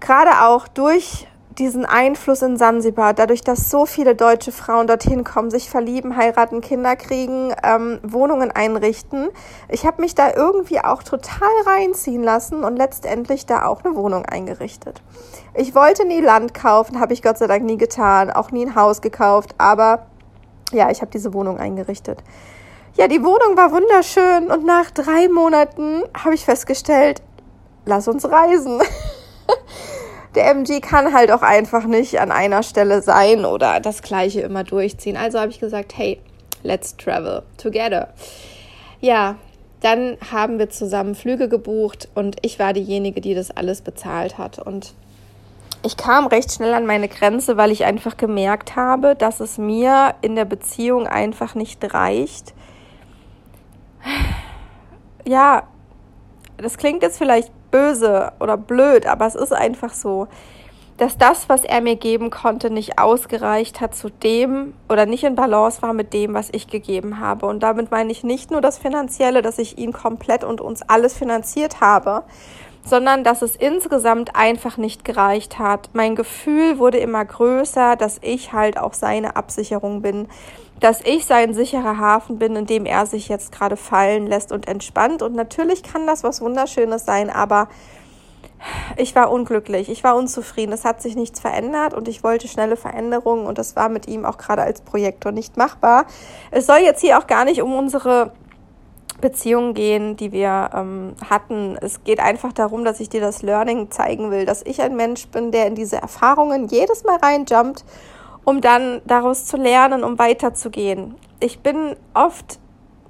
gerade 0.00 0.42
auch 0.46 0.68
durch 0.68 1.26
diesen 1.58 1.84
Einfluss 1.84 2.42
in 2.42 2.56
Sansibar, 2.56 3.14
dadurch, 3.14 3.42
dass 3.42 3.70
so 3.70 3.84
viele 3.84 4.14
deutsche 4.14 4.52
Frauen 4.52 4.86
dorthin 4.86 5.24
kommen, 5.24 5.50
sich 5.50 5.68
verlieben, 5.68 6.16
heiraten, 6.16 6.60
Kinder 6.60 6.94
kriegen, 6.94 7.52
ähm, 7.64 7.98
Wohnungen 8.02 8.50
einrichten. 8.50 9.28
Ich 9.68 9.84
habe 9.84 10.00
mich 10.00 10.14
da 10.14 10.32
irgendwie 10.34 10.80
auch 10.80 11.02
total 11.02 11.48
reinziehen 11.66 12.22
lassen 12.22 12.64
und 12.64 12.76
letztendlich 12.76 13.46
da 13.46 13.66
auch 13.66 13.84
eine 13.84 13.96
Wohnung 13.96 14.24
eingerichtet. 14.24 15.02
Ich 15.54 15.74
wollte 15.74 16.06
nie 16.06 16.20
Land 16.20 16.54
kaufen, 16.54 17.00
habe 17.00 17.12
ich 17.12 17.22
Gott 17.22 17.38
sei 17.38 17.48
Dank 17.48 17.64
nie 17.64 17.78
getan, 17.78 18.30
auch 18.30 18.52
nie 18.52 18.64
ein 18.64 18.74
Haus 18.74 19.00
gekauft, 19.00 19.54
aber 19.58 20.06
ja, 20.72 20.90
ich 20.90 21.00
habe 21.00 21.10
diese 21.10 21.34
Wohnung 21.34 21.58
eingerichtet. 21.58 22.22
Ja, 22.96 23.08
die 23.08 23.22
Wohnung 23.22 23.56
war 23.56 23.72
wunderschön 23.72 24.50
und 24.50 24.64
nach 24.64 24.90
drei 24.90 25.28
Monaten 25.28 26.02
habe 26.14 26.34
ich 26.34 26.44
festgestellt, 26.44 27.22
lass 27.84 28.06
uns 28.08 28.28
reisen. 28.30 28.80
der 30.38 30.50
MG 30.50 30.80
kann 30.80 31.12
halt 31.12 31.32
auch 31.32 31.42
einfach 31.42 31.84
nicht 31.84 32.20
an 32.20 32.30
einer 32.30 32.62
Stelle 32.62 33.02
sein 33.02 33.44
oder 33.44 33.80
das 33.80 34.02
Gleiche 34.02 34.40
immer 34.40 34.62
durchziehen. 34.62 35.16
Also 35.16 35.40
habe 35.40 35.50
ich 35.50 35.58
gesagt, 35.58 35.98
hey, 35.98 36.20
let's 36.62 36.96
travel 36.96 37.42
together. 37.56 38.10
Ja, 39.00 39.34
dann 39.80 40.16
haben 40.30 40.60
wir 40.60 40.70
zusammen 40.70 41.16
Flüge 41.16 41.48
gebucht 41.48 42.08
und 42.14 42.36
ich 42.42 42.60
war 42.60 42.72
diejenige, 42.72 43.20
die 43.20 43.34
das 43.34 43.50
alles 43.50 43.80
bezahlt 43.82 44.38
hat. 44.38 44.60
Und 44.60 44.94
ich 45.82 45.96
kam 45.96 46.28
recht 46.28 46.52
schnell 46.52 46.72
an 46.72 46.86
meine 46.86 47.08
Grenze, 47.08 47.56
weil 47.56 47.72
ich 47.72 47.84
einfach 47.84 48.16
gemerkt 48.16 48.76
habe, 48.76 49.16
dass 49.16 49.40
es 49.40 49.58
mir 49.58 50.14
in 50.20 50.36
der 50.36 50.44
Beziehung 50.44 51.08
einfach 51.08 51.56
nicht 51.56 51.92
reicht. 51.92 52.54
Ja, 55.26 55.64
das 56.58 56.76
klingt 56.76 57.02
jetzt 57.02 57.18
vielleicht 57.18 57.52
böse 57.70 58.32
oder 58.40 58.56
blöd, 58.56 59.06
aber 59.06 59.26
es 59.26 59.34
ist 59.34 59.52
einfach 59.52 59.94
so, 59.94 60.28
dass 60.98 61.16
das, 61.16 61.48
was 61.48 61.64
er 61.64 61.80
mir 61.80 61.94
geben 61.94 62.30
konnte, 62.30 62.70
nicht 62.70 62.98
ausgereicht 62.98 63.80
hat 63.80 63.94
zu 63.94 64.10
dem 64.10 64.74
oder 64.88 65.06
nicht 65.06 65.22
in 65.22 65.36
Balance 65.36 65.80
war 65.80 65.92
mit 65.92 66.12
dem, 66.12 66.34
was 66.34 66.48
ich 66.50 66.66
gegeben 66.66 67.20
habe. 67.20 67.46
Und 67.46 67.62
damit 67.62 67.92
meine 67.92 68.10
ich 68.10 68.24
nicht 68.24 68.50
nur 68.50 68.60
das 68.60 68.78
Finanzielle, 68.78 69.40
dass 69.40 69.58
ich 69.58 69.78
ihn 69.78 69.92
komplett 69.92 70.42
und 70.42 70.60
uns 70.60 70.82
alles 70.82 71.14
finanziert 71.16 71.80
habe, 71.80 72.24
sondern 72.88 73.22
dass 73.22 73.42
es 73.42 73.54
insgesamt 73.54 74.34
einfach 74.34 74.76
nicht 74.76 75.04
gereicht 75.04 75.58
hat. 75.58 75.90
Mein 75.92 76.16
Gefühl 76.16 76.78
wurde 76.78 76.98
immer 76.98 77.24
größer, 77.24 77.96
dass 77.96 78.18
ich 78.22 78.52
halt 78.52 78.78
auch 78.78 78.94
seine 78.94 79.36
Absicherung 79.36 80.02
bin, 80.02 80.28
dass 80.80 81.00
ich 81.00 81.26
sein 81.26 81.54
sicherer 81.54 81.98
Hafen 81.98 82.38
bin, 82.38 82.56
in 82.56 82.66
dem 82.66 82.86
er 82.86 83.06
sich 83.06 83.28
jetzt 83.28 83.52
gerade 83.52 83.76
fallen 83.76 84.26
lässt 84.26 84.52
und 84.52 84.68
entspannt. 84.68 85.22
Und 85.22 85.34
natürlich 85.34 85.82
kann 85.82 86.06
das 86.06 86.24
was 86.24 86.40
Wunderschönes 86.40 87.04
sein, 87.04 87.30
aber 87.30 87.68
ich 88.96 89.14
war 89.14 89.30
unglücklich, 89.30 89.88
ich 89.88 90.02
war 90.02 90.16
unzufrieden, 90.16 90.72
es 90.72 90.84
hat 90.84 91.00
sich 91.00 91.14
nichts 91.14 91.38
verändert 91.38 91.94
und 91.94 92.08
ich 92.08 92.24
wollte 92.24 92.48
schnelle 92.48 92.76
Veränderungen 92.76 93.46
und 93.46 93.58
das 93.58 93.76
war 93.76 93.88
mit 93.88 94.08
ihm 94.08 94.24
auch 94.24 94.36
gerade 94.36 94.62
als 94.62 94.80
Projektor 94.80 95.30
nicht 95.30 95.56
machbar. 95.56 96.06
Es 96.50 96.66
soll 96.66 96.78
jetzt 96.78 97.00
hier 97.00 97.18
auch 97.18 97.26
gar 97.26 97.44
nicht 97.44 97.62
um 97.62 97.74
unsere 97.74 98.32
Beziehungen 99.20 99.74
gehen, 99.74 100.16
die 100.16 100.32
wir 100.32 100.70
ähm, 100.74 101.14
hatten. 101.28 101.76
Es 101.80 102.04
geht 102.04 102.20
einfach 102.20 102.52
darum, 102.52 102.84
dass 102.84 103.00
ich 103.00 103.08
dir 103.08 103.20
das 103.20 103.42
Learning 103.42 103.90
zeigen 103.90 104.30
will, 104.30 104.46
dass 104.46 104.62
ich 104.62 104.80
ein 104.80 104.96
Mensch 104.96 105.28
bin, 105.28 105.50
der 105.50 105.66
in 105.66 105.74
diese 105.74 105.96
Erfahrungen 105.96 106.68
jedes 106.68 107.04
Mal 107.04 107.16
reinjumpt 107.16 107.84
um 108.48 108.62
dann 108.62 109.02
daraus 109.04 109.44
zu 109.44 109.58
lernen, 109.58 110.02
um 110.02 110.18
weiterzugehen. 110.18 111.16
Ich 111.38 111.58
bin 111.60 111.94
oft 112.14 112.58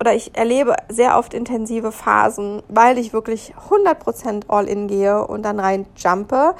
oder 0.00 0.12
ich 0.12 0.36
erlebe 0.36 0.74
sehr 0.88 1.16
oft 1.16 1.32
intensive 1.32 1.92
Phasen, 1.92 2.60
weil 2.68 2.98
ich 2.98 3.12
wirklich 3.12 3.54
100% 3.70 4.46
all 4.48 4.66
in 4.66 4.88
gehe 4.88 5.24
und 5.24 5.44
dann 5.44 5.60
rein 5.60 5.86
jumpe 5.96 6.56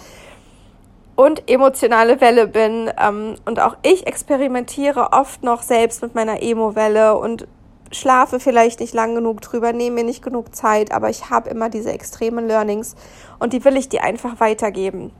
und 1.17 1.50
emotionale 1.50 2.21
Welle 2.21 2.47
bin. 2.47 2.88
Ähm, 3.00 3.35
und 3.47 3.59
auch 3.59 3.76
ich 3.83 4.07
experimentiere 4.07 5.12
oft 5.12 5.43
noch 5.43 5.62
selbst 5.62 6.00
mit 6.00 6.14
meiner 6.14 6.40
Emo-Welle 6.40 7.19
und 7.19 7.49
schlafe 7.90 8.40
vielleicht 8.40 8.80
nicht 8.80 8.95
lang 8.95 9.14
genug 9.14 9.40
drüber, 9.40 9.73
nehme 9.73 9.97
mir 9.97 10.04
nicht 10.04 10.23
genug 10.23 10.54
Zeit, 10.54 10.92
aber 10.92 11.11
ich 11.11 11.30
habe 11.30 11.50
immer 11.50 11.68
diese 11.68 11.92
extremen 11.92 12.47
Learnings 12.47 12.97
und 13.38 13.52
die 13.52 13.64
will 13.64 13.76
ich 13.76 13.88
dir 13.88 14.04
einfach 14.04 14.40
weitergeben. 14.40 15.12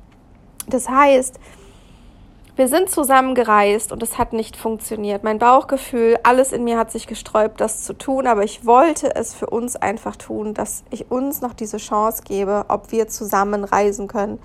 Das 0.67 0.89
heißt, 0.89 1.39
wir 2.57 2.67
sind 2.67 2.91
zusammen 2.91 3.37
gereist 3.37 3.93
und 3.93 4.03
es 4.03 4.19
hat 4.19 4.33
nicht 4.33 4.57
funktioniert. 4.57 5.23
Mein 5.23 5.39
Bauchgefühl, 5.39 6.19
alles 6.25 6.51
in 6.51 6.65
mir 6.65 6.77
hat 6.77 6.91
sich 6.91 7.07
gesträubt, 7.07 7.61
das 7.61 7.85
zu 7.85 7.93
tun, 7.93 8.27
aber 8.27 8.43
ich 8.43 8.67
wollte 8.67 9.15
es 9.15 9.33
für 9.33 9.47
uns 9.47 9.77
einfach 9.77 10.17
tun, 10.17 10.55
dass 10.55 10.83
ich 10.91 11.09
uns 11.09 11.41
noch 11.41 11.55
diese 11.55 11.77
Chance 11.77 12.25
gebe, 12.25 12.65
ob 12.67 12.91
wir 12.91 13.07
zusammen 13.07 13.63
reisen 13.63 14.09
können. 14.09 14.41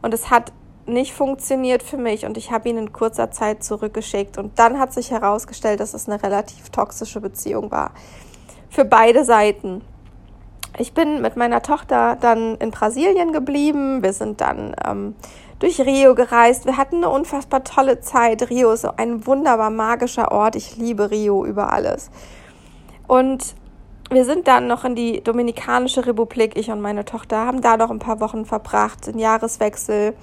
Und 0.00 0.14
es 0.14 0.30
hat 0.30 0.52
nicht 0.86 1.12
funktioniert 1.12 1.82
für 1.82 1.96
mich 1.96 2.24
und 2.24 2.36
ich 2.36 2.50
habe 2.50 2.68
ihn 2.68 2.78
in 2.78 2.92
kurzer 2.92 3.30
Zeit 3.30 3.62
zurückgeschickt. 3.64 4.38
Und 4.38 4.58
dann 4.58 4.78
hat 4.78 4.92
sich 4.92 5.10
herausgestellt, 5.10 5.80
dass 5.80 5.94
es 5.94 6.08
eine 6.08 6.22
relativ 6.22 6.70
toxische 6.70 7.20
Beziehung 7.20 7.70
war. 7.70 7.92
Für 8.70 8.84
beide 8.84 9.24
Seiten. 9.24 9.82
Ich 10.78 10.92
bin 10.92 11.22
mit 11.22 11.36
meiner 11.36 11.62
Tochter 11.62 12.16
dann 12.20 12.56
in 12.56 12.70
Brasilien 12.70 13.32
geblieben. 13.32 14.02
Wir 14.02 14.12
sind 14.12 14.40
dann 14.40 14.76
ähm, 14.86 15.14
durch 15.58 15.80
Rio 15.80 16.14
gereist. 16.14 16.66
Wir 16.66 16.76
hatten 16.76 16.96
eine 16.96 17.08
unfassbar 17.08 17.64
tolle 17.64 18.00
Zeit. 18.00 18.50
Rio 18.50 18.72
ist 18.72 18.84
ein 18.84 19.26
wunderbar 19.26 19.70
magischer 19.70 20.30
Ort. 20.32 20.56
Ich 20.56 20.76
liebe 20.76 21.10
Rio 21.10 21.46
über 21.46 21.72
alles. 21.72 22.10
Und 23.06 23.54
wir 24.10 24.24
sind 24.24 24.46
dann 24.46 24.68
noch 24.68 24.84
in 24.84 24.94
die 24.94 25.22
Dominikanische 25.22 26.06
Republik, 26.06 26.56
ich 26.56 26.70
und 26.70 26.80
meine 26.80 27.04
Tochter, 27.04 27.38
haben 27.38 27.60
da 27.60 27.76
noch 27.76 27.90
ein 27.90 27.98
paar 27.98 28.20
Wochen 28.20 28.44
verbracht, 28.44 29.08
den 29.08 29.18
Jahreswechsel, 29.18 30.14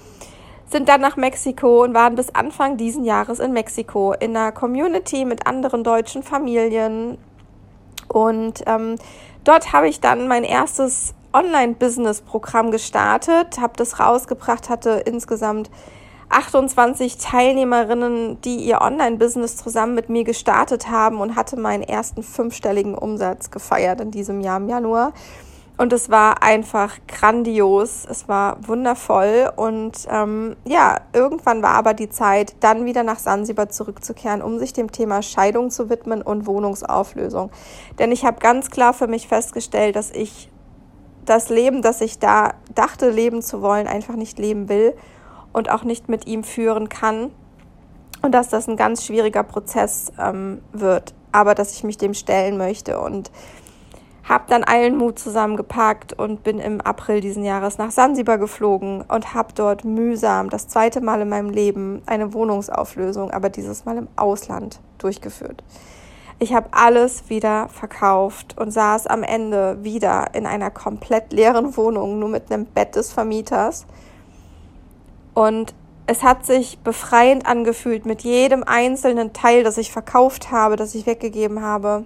sind 0.73 0.89
dann 0.89 0.99
nach 0.99 1.15
Mexiko 1.15 1.83
und 1.83 1.93
waren 1.93 2.15
bis 2.15 2.35
Anfang 2.35 2.75
diesen 2.75 3.05
Jahres 3.05 3.39
in 3.39 3.53
Mexiko 3.53 4.13
in 4.13 4.35
einer 4.35 4.51
Community 4.51 5.23
mit 5.23 5.47
anderen 5.47 5.85
deutschen 5.85 6.23
Familien. 6.23 7.17
Und 8.09 8.63
ähm, 8.65 8.97
dort 9.45 9.71
habe 9.71 9.87
ich 9.87 10.01
dann 10.01 10.27
mein 10.27 10.43
erstes 10.43 11.13
Online-Business-Programm 11.31 12.71
gestartet, 12.71 13.59
habe 13.59 13.73
das 13.77 13.99
rausgebracht, 13.99 14.69
hatte 14.69 15.01
insgesamt 15.05 15.69
28 16.29 17.17
Teilnehmerinnen, 17.17 18.41
die 18.41 18.57
ihr 18.57 18.81
Online-Business 18.81 19.57
zusammen 19.57 19.93
mit 19.93 20.09
mir 20.09 20.23
gestartet 20.23 20.89
haben 20.89 21.21
und 21.21 21.35
hatte 21.35 21.55
meinen 21.57 21.83
ersten 21.83 22.23
fünfstelligen 22.23 22.95
Umsatz 22.95 23.51
gefeiert 23.51 24.01
in 24.01 24.11
diesem 24.11 24.41
Jahr 24.41 24.57
im 24.57 24.67
Januar. 24.67 25.13
Und 25.75 25.91
es 25.91 26.11
war 26.11 26.43
einfach 26.43 26.99
grandios, 27.07 28.05
es 28.07 28.27
war 28.27 28.57
wundervoll 28.67 29.51
und 29.55 30.07
ähm, 30.07 30.55
ja, 30.65 31.01
irgendwann 31.13 31.63
war 31.63 31.71
aber 31.71 31.95
die 31.95 32.09
Zeit, 32.09 32.55
dann 32.59 32.85
wieder 32.85 33.01
nach 33.01 33.17
Sansibar 33.17 33.69
zurückzukehren, 33.69 34.43
um 34.43 34.59
sich 34.59 34.73
dem 34.73 34.91
Thema 34.91 35.23
Scheidung 35.23 35.71
zu 35.71 35.89
widmen 35.89 36.21
und 36.21 36.45
Wohnungsauflösung. 36.45 37.49
Denn 37.97 38.11
ich 38.11 38.23
habe 38.23 38.39
ganz 38.39 38.69
klar 38.69 38.93
für 38.93 39.07
mich 39.07 39.27
festgestellt, 39.27 39.95
dass 39.95 40.11
ich 40.11 40.51
das 41.25 41.49
Leben, 41.49 41.81
das 41.81 42.01
ich 42.01 42.19
da 42.19 42.53
dachte, 42.75 43.09
leben 43.09 43.41
zu 43.41 43.63
wollen, 43.63 43.87
einfach 43.87 44.15
nicht 44.15 44.37
leben 44.37 44.69
will 44.69 44.93
und 45.53 45.71
auch 45.71 45.83
nicht 45.83 46.07
mit 46.07 46.27
ihm 46.27 46.43
führen 46.43 46.89
kann. 46.89 47.31
und 48.21 48.31
dass 48.31 48.47
das 48.47 48.67
ein 48.67 48.77
ganz 48.77 49.03
schwieriger 49.03 49.43
Prozess 49.43 50.11
ähm, 50.17 50.61
wird, 50.71 51.13
aber 51.31 51.55
dass 51.55 51.73
ich 51.73 51.83
mich 51.83 51.97
dem 51.97 52.13
stellen 52.13 52.57
möchte 52.57 52.99
und 52.99 53.31
habe 54.23 54.45
dann 54.47 54.63
allen 54.63 54.97
Mut 54.97 55.19
zusammengepackt 55.19 56.13
und 56.13 56.43
bin 56.43 56.59
im 56.59 56.79
April 56.79 57.19
diesen 57.19 57.43
Jahres 57.43 57.77
nach 57.77 57.91
Sansibar 57.91 58.37
geflogen 58.37 59.01
und 59.01 59.33
habe 59.33 59.49
dort 59.53 59.83
mühsam 59.83 60.49
das 60.49 60.67
zweite 60.67 61.01
Mal 61.01 61.21
in 61.21 61.29
meinem 61.29 61.49
Leben 61.49 62.01
eine 62.05 62.33
Wohnungsauflösung, 62.33 63.31
aber 63.31 63.49
dieses 63.49 63.83
Mal 63.85 63.97
im 63.97 64.07
Ausland 64.15 64.79
durchgeführt. 64.97 65.63
Ich 66.39 66.53
habe 66.53 66.69
alles 66.71 67.29
wieder 67.29 67.67
verkauft 67.69 68.57
und 68.57 68.71
saß 68.71 69.07
am 69.07 69.23
Ende 69.23 69.83
wieder 69.83 70.33
in 70.33 70.45
einer 70.45 70.71
komplett 70.71 71.31
leeren 71.31 71.75
Wohnung, 71.77 72.19
nur 72.19 72.29
mit 72.29 72.51
einem 72.51 72.65
Bett 72.65 72.95
des 72.95 73.11
Vermieters. 73.11 73.85
Und 75.33 75.73
es 76.05 76.23
hat 76.23 76.45
sich 76.45 76.79
befreiend 76.79 77.45
angefühlt 77.45 78.05
mit 78.05 78.23
jedem 78.23 78.63
einzelnen 78.63 79.31
Teil, 79.33 79.63
das 79.63 79.77
ich 79.77 79.91
verkauft 79.91 80.51
habe, 80.51 80.75
das 80.75 80.95
ich 80.95 81.05
weggegeben 81.05 81.61
habe. 81.61 82.03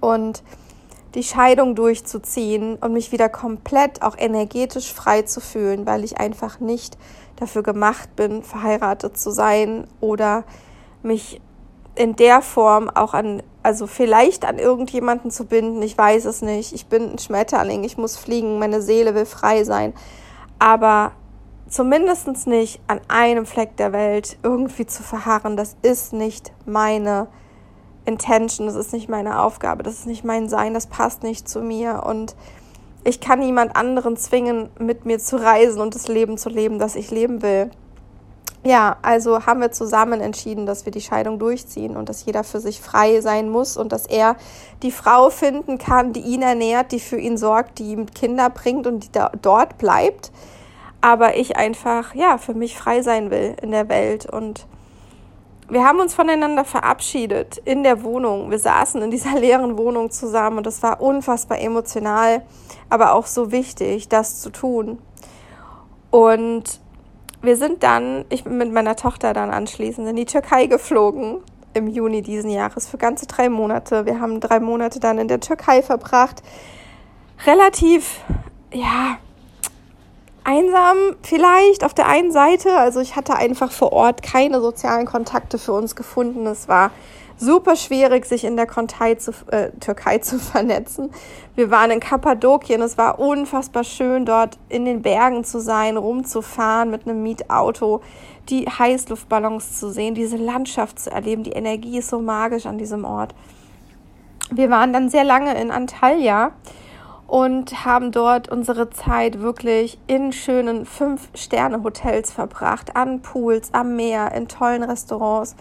Und 0.00 0.42
die 1.14 1.22
Scheidung 1.22 1.74
durchzuziehen 1.74 2.76
und 2.76 2.92
mich 2.92 3.12
wieder 3.12 3.28
komplett 3.28 4.02
auch 4.02 4.16
energetisch 4.16 4.92
frei 4.92 5.22
zu 5.22 5.40
fühlen, 5.40 5.86
weil 5.86 6.04
ich 6.04 6.18
einfach 6.18 6.60
nicht 6.60 6.96
dafür 7.36 7.62
gemacht 7.62 8.14
bin, 8.16 8.42
verheiratet 8.42 9.18
zu 9.18 9.30
sein 9.30 9.86
oder 10.00 10.44
mich 11.02 11.40
in 11.94 12.16
der 12.16 12.40
Form 12.40 12.88
auch 12.88 13.14
an, 13.14 13.42
also 13.62 13.86
vielleicht 13.86 14.46
an 14.46 14.58
irgendjemanden 14.58 15.30
zu 15.30 15.44
binden. 15.44 15.82
Ich 15.82 15.96
weiß 15.96 16.24
es 16.24 16.40
nicht. 16.40 16.72
Ich 16.72 16.86
bin 16.86 17.12
ein 17.12 17.18
Schmetterling. 17.18 17.84
Ich 17.84 17.98
muss 17.98 18.16
fliegen. 18.16 18.58
Meine 18.58 18.80
Seele 18.80 19.14
will 19.14 19.26
frei 19.26 19.64
sein. 19.64 19.92
Aber 20.58 21.12
zumindest 21.68 22.46
nicht 22.46 22.80
an 22.86 23.00
einem 23.08 23.44
Fleck 23.44 23.76
der 23.76 23.92
Welt 23.92 24.38
irgendwie 24.42 24.86
zu 24.86 25.02
verharren, 25.02 25.56
das 25.56 25.76
ist 25.82 26.12
nicht 26.12 26.52
meine 26.64 27.28
Intention, 28.04 28.66
das 28.66 28.76
ist 28.76 28.92
nicht 28.92 29.08
meine 29.08 29.40
Aufgabe, 29.40 29.82
das 29.82 29.94
ist 29.94 30.06
nicht 30.06 30.24
mein 30.24 30.48
Sein, 30.48 30.74
das 30.74 30.86
passt 30.86 31.22
nicht 31.22 31.48
zu 31.48 31.60
mir 31.60 32.02
und 32.06 32.34
ich 33.04 33.20
kann 33.20 33.40
niemand 33.40 33.74
anderen 33.74 34.16
zwingen, 34.16 34.68
mit 34.78 35.04
mir 35.04 35.18
zu 35.18 35.36
reisen 35.36 35.80
und 35.80 35.94
das 35.94 36.08
Leben 36.08 36.38
zu 36.38 36.48
leben, 36.48 36.78
das 36.78 36.94
ich 36.94 37.10
leben 37.10 37.42
will. 37.42 37.70
Ja, 38.64 38.96
also 39.02 39.44
haben 39.44 39.60
wir 39.60 39.72
zusammen 39.72 40.20
entschieden, 40.20 40.66
dass 40.66 40.84
wir 40.84 40.92
die 40.92 41.00
Scheidung 41.00 41.40
durchziehen 41.40 41.96
und 41.96 42.08
dass 42.08 42.24
jeder 42.24 42.44
für 42.44 42.60
sich 42.60 42.80
frei 42.80 43.20
sein 43.20 43.50
muss 43.50 43.76
und 43.76 43.90
dass 43.90 44.06
er 44.06 44.36
die 44.84 44.92
Frau 44.92 45.30
finden 45.30 45.78
kann, 45.78 46.12
die 46.12 46.20
ihn 46.20 46.42
ernährt, 46.42 46.92
die 46.92 47.00
für 47.00 47.18
ihn 47.18 47.36
sorgt, 47.36 47.80
die 47.80 47.90
ihm 47.90 48.06
Kinder 48.06 48.50
bringt 48.50 48.86
und 48.86 49.00
die 49.00 49.12
da, 49.12 49.32
dort 49.42 49.78
bleibt. 49.78 50.30
Aber 51.00 51.36
ich 51.36 51.56
einfach, 51.56 52.14
ja, 52.14 52.38
für 52.38 52.54
mich 52.54 52.78
frei 52.78 53.02
sein 53.02 53.32
will 53.32 53.56
in 53.60 53.72
der 53.72 53.88
Welt 53.88 54.26
und 54.30 54.68
wir 55.68 55.84
haben 55.84 56.00
uns 56.00 56.14
voneinander 56.14 56.64
verabschiedet 56.64 57.58
in 57.64 57.82
der 57.82 58.02
Wohnung. 58.02 58.50
Wir 58.50 58.58
saßen 58.58 59.00
in 59.02 59.10
dieser 59.10 59.34
leeren 59.38 59.78
Wohnung 59.78 60.10
zusammen 60.10 60.58
und 60.58 60.66
es 60.66 60.82
war 60.82 61.00
unfassbar 61.00 61.60
emotional, 61.60 62.42
aber 62.88 63.14
auch 63.14 63.26
so 63.26 63.52
wichtig, 63.52 64.08
das 64.08 64.40
zu 64.40 64.50
tun. 64.50 64.98
Und 66.10 66.80
wir 67.40 67.56
sind 67.56 67.82
dann, 67.82 68.24
ich 68.28 68.44
bin 68.44 68.58
mit 68.58 68.72
meiner 68.72 68.96
Tochter 68.96 69.32
dann 69.32 69.50
anschließend 69.50 70.08
in 70.08 70.16
die 70.16 70.26
Türkei 70.26 70.66
geflogen 70.66 71.38
im 71.74 71.88
Juni 71.88 72.22
diesen 72.22 72.50
Jahres 72.50 72.86
für 72.86 72.98
ganze 72.98 73.26
drei 73.26 73.48
Monate. 73.48 74.06
Wir 74.06 74.20
haben 74.20 74.40
drei 74.40 74.60
Monate 74.60 75.00
dann 75.00 75.18
in 75.18 75.28
der 75.28 75.40
Türkei 75.40 75.82
verbracht. 75.82 76.42
Relativ, 77.46 78.20
ja, 78.72 79.16
einsam 80.44 80.96
vielleicht 81.22 81.84
auf 81.84 81.94
der 81.94 82.06
einen 82.06 82.32
Seite. 82.32 82.76
Also 82.76 83.00
ich 83.00 83.16
hatte 83.16 83.36
einfach 83.36 83.70
vor 83.70 83.92
Ort 83.92 84.22
keine 84.22 84.60
sozialen 84.60 85.06
Kontakte 85.06 85.58
für 85.58 85.72
uns 85.72 85.96
gefunden. 85.96 86.46
Es 86.46 86.68
war 86.68 86.90
super 87.36 87.76
schwierig, 87.76 88.24
sich 88.24 88.44
in 88.44 88.56
der 88.56 88.68
Türkei 88.68 89.16
zu, 89.16 89.32
äh, 89.50 89.70
Türkei 89.80 90.18
zu 90.18 90.38
vernetzen. 90.38 91.10
Wir 91.54 91.70
waren 91.70 91.90
in 91.90 92.00
Kappadokien. 92.00 92.80
Es 92.82 92.98
war 92.98 93.18
unfassbar 93.18 93.84
schön, 93.84 94.24
dort 94.24 94.58
in 94.68 94.84
den 94.84 95.02
Bergen 95.02 95.44
zu 95.44 95.60
sein, 95.60 95.96
rumzufahren 95.96 96.90
mit 96.90 97.06
einem 97.06 97.22
Mietauto, 97.22 98.00
die 98.48 98.66
Heißluftballons 98.66 99.78
zu 99.78 99.90
sehen, 99.90 100.14
diese 100.14 100.36
Landschaft 100.36 100.98
zu 100.98 101.10
erleben. 101.10 101.42
Die 101.42 101.52
Energie 101.52 101.98
ist 101.98 102.08
so 102.08 102.20
magisch 102.20 102.66
an 102.66 102.78
diesem 102.78 103.04
Ort. 103.04 103.34
Wir 104.50 104.68
waren 104.70 104.92
dann 104.92 105.08
sehr 105.08 105.24
lange 105.24 105.58
in 105.60 105.70
Antalya 105.70 106.52
und 107.32 107.86
haben 107.86 108.12
dort 108.12 108.50
unsere 108.50 108.90
Zeit 108.90 109.40
wirklich 109.40 109.98
in 110.06 110.34
schönen 110.34 110.84
Fünf-Sterne-Hotels 110.84 112.30
verbracht, 112.30 112.94
an 112.94 113.22
Pools, 113.22 113.72
am 113.72 113.96
Meer, 113.96 114.32
in 114.32 114.48
tollen 114.48 114.82
Restaurants 114.82 115.56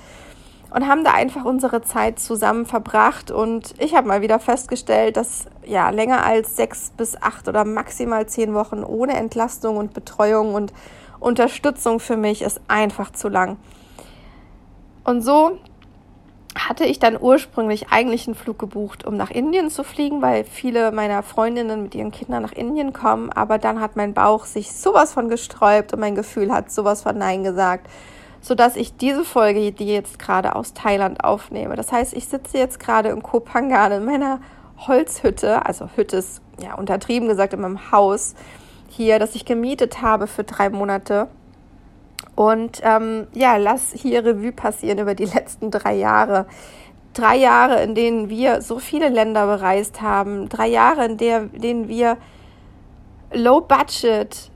und 0.76 0.86
haben 0.86 1.06
da 1.06 1.14
einfach 1.14 1.46
unsere 1.46 1.82
Zeit 1.82 2.20
zusammen 2.20 2.66
verbracht. 2.66 3.32
Und 3.32 3.74
ich 3.78 3.96
habe 3.96 4.06
mal 4.06 4.22
wieder 4.22 4.38
festgestellt, 4.40 5.16
dass 5.16 5.46
ja 5.66 5.92
länger 5.92 6.26
als 6.26 6.58
sechs 6.58 6.92
bis 6.98 7.16
acht 7.16 7.48
oder 7.48 7.64
maximal 7.64 8.28
zehn 8.28 8.54
Wochen 8.54 8.84
ohne 8.84 9.14
Entlastung 9.14 9.78
und 9.78 9.94
Betreuung 9.94 10.54
und 10.56 10.74
Unterstützung 11.22 12.02
für 12.02 12.18
mich 12.18 12.42
ist 12.42 12.60
einfach 12.68 13.14
zu 13.14 13.30
lang. 13.30 13.56
Und 15.06 15.22
so 15.22 15.58
hatte 16.56 16.86
ich 16.86 17.00
dann 17.00 17.18
ursprünglich 17.20 17.88
eigentlich 17.92 18.28
einen 18.28 18.36
Flug 18.36 18.60
gebucht, 18.60 19.06
um 19.06 19.16
nach 19.16 19.32
Indien 19.32 19.70
zu 19.70 19.84
fliegen, 19.84 20.22
weil 20.22 20.44
viele 20.44 20.92
meiner 20.92 21.24
Freundinnen 21.24 21.84
mit 21.84 21.96
ihren 21.96 22.12
Kindern 22.12 22.44
nach 22.44 22.52
Indien 22.52 22.94
kommen. 22.94 23.32
Aber 23.32 23.58
dann 23.58 23.80
hat 23.80 23.96
mein 23.96 24.14
Bauch 24.14 24.46
sich 24.46 24.74
sowas 24.74 25.14
von 25.14 25.30
gesträubt 25.30 25.94
und 25.94 26.00
mein 26.00 26.16
Gefühl 26.16 26.52
hat 26.52 26.72
sowas 26.72 27.04
von 27.04 27.18
Nein 27.18 27.44
gesagt, 27.44 27.88
sodass 28.42 28.76
ich 28.76 28.98
diese 28.98 29.24
Folge, 29.24 29.72
die 29.72 29.88
jetzt 29.88 30.20
gerade 30.20 30.56
aus 30.56 30.74
Thailand 30.74 31.24
aufnehme. 31.24 31.76
Das 31.76 31.92
heißt, 31.92 32.14
ich 32.14 32.28
sitze 32.28 32.58
jetzt 32.58 32.80
gerade 32.80 33.10
in 33.10 33.24
Koh 33.24 33.40
Phangan 33.40 33.92
in 33.92 34.06
meiner 34.06 34.40
Holzhütte, 34.88 35.66
also 35.66 35.90
Hütte 35.96 36.18
ist 36.18 36.42
ja 36.60 36.74
untertrieben 36.74 37.28
gesagt 37.28 37.54
in 37.54 37.62
meinem 37.62 37.92
Haus 37.92 38.34
hier, 38.90 39.20
das 39.20 39.36
ich 39.36 39.46
gemietet 39.46 40.02
habe 40.02 40.28
für 40.28 40.44
drei 40.44 40.70
Monate 40.70 41.28
und 42.36 42.82
ähm, 42.84 43.28
ja, 43.34 43.58
lass 43.58 43.94
hier 43.94 44.26
Revue 44.26 44.52
passieren 44.52 45.00
über 45.00 45.16
die 45.16 45.26
letzten 45.34 45.72
drei 45.72 45.96
Jahre. 45.96 46.46
Drei 47.14 47.36
Jahre, 47.36 47.84
in 47.84 47.94
denen 47.94 48.30
wir 48.30 48.62
so 48.62 48.80
viele 48.80 49.10
Länder 49.10 49.46
bereist 49.46 50.02
haben. 50.02 50.48
Drei 50.48 50.68
Jahre, 50.68 51.06
in 51.06 51.18
der, 51.18 51.42
denen 51.48 51.88
wir 51.90 52.18
low 53.34 53.62
budget 53.62 54.50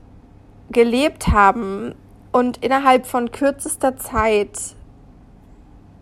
gelebt 0.70 1.28
haben 1.28 1.94
und 2.32 2.58
innerhalb 2.58 3.06
von 3.06 3.30
kürzester 3.30 3.96
Zeit 3.96 4.76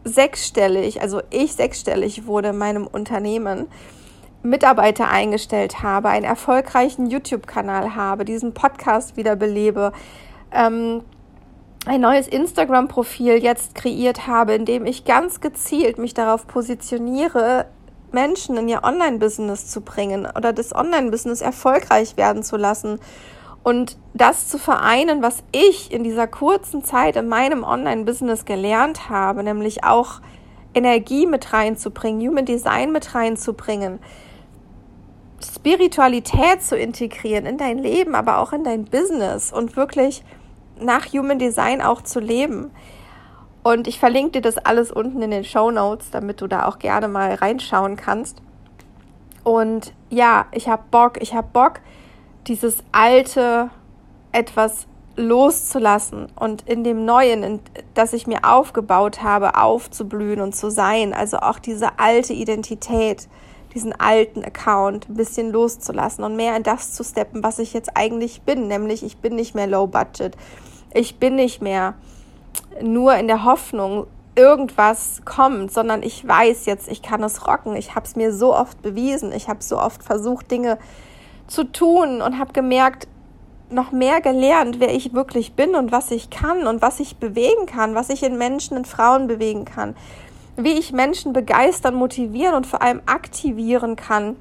sechsstellig, 0.05 1.01
also 1.01 1.23
ich 1.31 1.55
sechsstellig 1.55 2.27
wurde 2.27 2.49
in 2.49 2.59
meinem 2.59 2.87
Unternehmen, 2.87 3.67
Mitarbeiter 4.43 5.09
eingestellt 5.09 5.83
habe, 5.83 6.11
einen 6.11 6.27
erfolgreichen 6.27 7.07
YouTube-Kanal 7.07 7.95
habe, 7.95 8.27
diesen 8.27 8.53
Podcast 8.53 9.17
wieder 9.17 9.37
belebe, 9.37 9.93
ähm, 10.53 11.03
ein 11.87 12.01
neues 12.01 12.29
Instagram-Profil 12.29 13.43
jetzt 13.43 13.75
kreiert 13.75 14.27
habe, 14.27 14.55
in 14.55 14.65
dem 14.65 14.87
ich 14.87 15.05
ganz 15.05 15.41
gezielt 15.41 15.99
mich 15.99 16.15
darauf 16.15 16.47
positioniere, 16.47 17.67
Menschen 18.11 18.57
in 18.57 18.69
ihr 18.69 18.85
Online-Business 18.85 19.67
zu 19.67 19.81
bringen 19.81 20.27
oder 20.27 20.53
das 20.53 20.75
Online-Business 20.75 21.41
erfolgreich 21.41 22.17
werden 22.17 22.43
zu 22.43 22.57
lassen 22.57 23.01
und 23.65 23.97
das 24.15 24.49
zu 24.49 24.59
vereinen, 24.59 25.23
was 25.23 25.43
ich 25.53 25.91
in 25.93 26.05
dieser 26.05 26.27
kurzen 26.27 26.85
Zeit 26.85 27.17
in 27.17 27.29
meinem 27.29 27.65
Online-Business 27.65 28.45
gelernt 28.45 29.11
habe, 29.11 29.43
nämlich 29.43 29.85
auch 29.85 30.21
Energie 30.75 31.27
mit 31.27 31.53
reinzubringen, 31.53 32.27
Human 32.27 32.45
Design 32.45 32.93
mit 32.93 33.15
reinzubringen, 33.15 33.99
Spiritualität 35.43 36.63
zu 36.63 36.77
integrieren 36.77 37.47
in 37.47 37.59
dein 37.59 37.79
Leben, 37.79 38.15
aber 38.15 38.39
auch 38.39 38.53
in 38.53 38.65
dein 38.65 38.85
Business 38.85 39.53
und 39.53 39.77
wirklich 39.77 40.25
nach 40.85 41.07
Human 41.13 41.39
Design 41.39 41.83
auch 41.83 42.03
zu 42.03 42.21
leben. 42.21 42.71
Und 43.63 43.89
ich 43.89 43.99
verlinke 43.99 44.33
dir 44.33 44.43
das 44.43 44.59
alles 44.59 44.93
unten 44.93 45.23
in 45.23 45.31
den 45.31 45.45
Show 45.45 45.71
Notes, 45.71 46.11
damit 46.11 46.41
du 46.41 46.47
da 46.47 46.67
auch 46.67 46.79
gerne 46.79 47.09
mal 47.09 47.35
reinschauen 47.35 47.97
kannst. 47.97 48.43
Und 49.43 49.95
ja, 50.11 50.47
ich 50.53 50.69
habe 50.69 50.83
Bock, 50.91 51.21
ich 51.21 51.35
habe 51.35 51.49
Bock, 51.53 51.81
dieses 52.47 52.79
alte 52.93 53.71
etwas 54.33 54.87
loszulassen 55.17 56.27
und 56.35 56.63
in 56.63 56.83
dem 56.83 57.05
Neuen, 57.05 57.61
das 57.95 58.13
ich 58.13 58.27
mir 58.27 58.41
aufgebaut 58.43 59.23
habe, 59.23 59.57
aufzublühen 59.57 60.41
und 60.41 60.55
zu 60.55 60.71
sein. 60.71 61.15
Also 61.15 61.39
auch 61.39 61.59
diese 61.59 61.99
alte 61.99 62.33
Identität, 62.33 63.29
diesen 63.75 63.93
alten 63.99 64.45
Account 64.45 65.09
ein 65.09 65.15
bisschen 65.15 65.53
loszulassen 65.53 66.25
und 66.25 66.37
mehr 66.37 66.57
in 66.57 66.63
das 66.63 66.93
zu 66.93 67.05
steppen, 67.05 67.43
was 67.43 67.59
ich 67.59 67.73
jetzt 67.73 67.97
eigentlich 67.97 68.43
bin. 68.43 68.67
Nämlich, 68.69 69.03
ich 69.05 69.19
bin 69.19 69.37
nicht 69.37 69.55
mehr 69.55 69.67
low 69.67 69.87
budget. 69.87 70.37
Ich 70.95 71.19
bin 71.19 71.35
nicht 71.35 71.61
mehr 71.61 71.95
nur 72.81 73.15
in 73.17 73.27
der 73.27 73.45
Hoffnung, 73.45 74.07
irgendwas 74.37 75.23
kommt, 75.25 75.73
sondern 75.73 76.03
ich 76.03 76.27
weiß 76.27 76.67
jetzt, 76.67 76.89
ich 76.89 77.03
kann 77.03 77.23
es 77.23 77.47
rocken. 77.47 77.77
Ich 77.77 77.95
habe 77.95 78.07
es 78.07 78.17
mir 78.17 78.33
so 78.33 78.55
oft 78.55 78.81
bewiesen. 78.83 79.33
Ich 79.33 79.49
habe 79.49 79.63
so 79.63 79.79
oft 79.79 80.03
versucht, 80.03 80.51
Dinge 80.51 80.79
zu 81.47 81.65
tun 81.65 82.23
und 82.23 82.39
habe 82.39 82.53
gemerkt, 82.53 83.07
noch 83.71 83.93
mehr 83.93 84.21
gelernt, 84.21 84.79
wer 84.79 84.95
ich 84.95 85.15
wirklich 85.15 85.55
bin 85.55 85.75
und 85.75 85.91
was 85.91 86.11
ich 86.11 86.31
kann 86.31 86.67
und 86.67 86.83
was 86.83 87.01
ich 87.01 87.17
bewegen 87.17 87.67
kann, 87.67 87.95
was 87.95 88.09
ich 88.11 88.23
in 88.23 88.39
Menschen, 88.39 88.77
in 88.77 88.85
Frauen 88.85 89.27
bewegen 89.27 89.65
kann, 89.65 89.97
wie 90.57 90.73
ich 90.73 90.93
Menschen 90.93 91.33
begeistern, 91.33 91.95
motivieren 91.95 92.55
und 92.55 92.67
vor 92.67 92.83
allem 92.83 93.03
aktivieren 93.07 93.97
kann, 93.97 94.37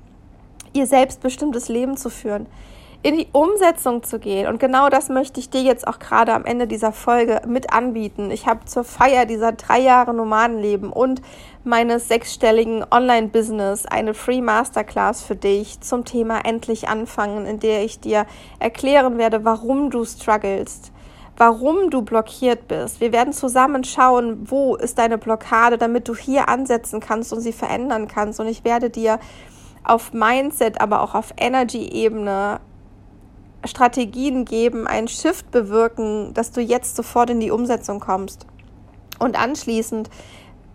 ihr 0.74 0.86
selbstbestimmtes 0.86 1.70
Leben 1.70 1.98
zu 1.98 2.10
führen, 2.10 2.46
in 3.04 3.18
die 3.18 3.28
Umsetzung 3.34 4.02
zu 4.02 4.18
gehen. 4.18 4.48
Und 4.48 4.62
genau 4.62 4.88
das 4.88 5.10
möchte 5.10 5.42
ich 5.42 5.50
dir 5.50 5.62
jetzt 5.62 5.86
auch 5.86 6.00
gerade 6.00 6.34
am 6.34 6.46
Ende 6.46 6.68
dieser 6.68 6.94
Folge 6.94 7.42
mit 7.46 7.74
anbieten. 7.74 8.32
Ich 8.32 8.48
habe 8.48 8.64
zur 8.64 8.86
Feier 8.86 9.26
dieser 9.26 9.52
drei 9.52 9.80
Jahre 9.80 10.14
Nomadenleben 10.14 10.90
und 10.90 11.22
meines 11.66 12.08
sechsstelligen 12.08 12.86
Online-Business 12.90 13.86
eine 13.86 14.14
Free 14.14 14.40
Masterclass 14.40 15.22
für 15.22 15.36
dich 15.36 15.82
zum 15.82 16.06
Thema 16.06 16.46
Endlich 16.46 16.88
anfangen, 16.88 17.46
in 17.46 17.60
der 17.60 17.84
ich 17.84 18.00
dir 18.00 18.26
erklären 18.60 19.18
werde, 19.18 19.44
warum 19.44 19.90
du 19.90 20.06
strugglest, 20.06 20.94
warum 21.36 21.90
du 21.90 22.04
blockiert 22.04 22.70
bist. 22.70 23.02
Wir 23.02 23.12
werden 23.12 23.34
zusammen 23.34 23.84
schauen, 23.84 24.50
wo 24.50 24.76
ist 24.76 24.98
deine 24.98 25.18
Blockade, 25.18 25.78
damit 25.78 26.08
du 26.08 26.16
hier 26.16 26.48
ansetzen 26.48 27.02
kannst 27.02 27.34
und 27.34 27.42
sie 27.42 27.54
verändern 27.54 28.08
kannst. 28.08 28.40
Und 28.40 28.48
ich 28.48 28.64
werde 28.64 28.90
dir 28.90 29.20
auf 29.84 30.14
Mindset, 30.14 30.80
aber 30.80 31.02
auch 31.02 31.16
auf 31.16 31.34
Energy-Ebene 31.36 32.62
Strategien 33.66 34.46
geben, 34.46 34.88
einen 34.88 35.08
Shift 35.08 35.52
bewirken, 35.52 36.34
dass 36.34 36.52
du 36.52 36.62
jetzt 36.62 36.96
sofort 36.96 37.30
in 37.30 37.40
die 37.40 37.52
Umsetzung 37.52 38.00
kommst. 38.00 38.46
Und 39.20 39.40
anschließend 39.40 40.10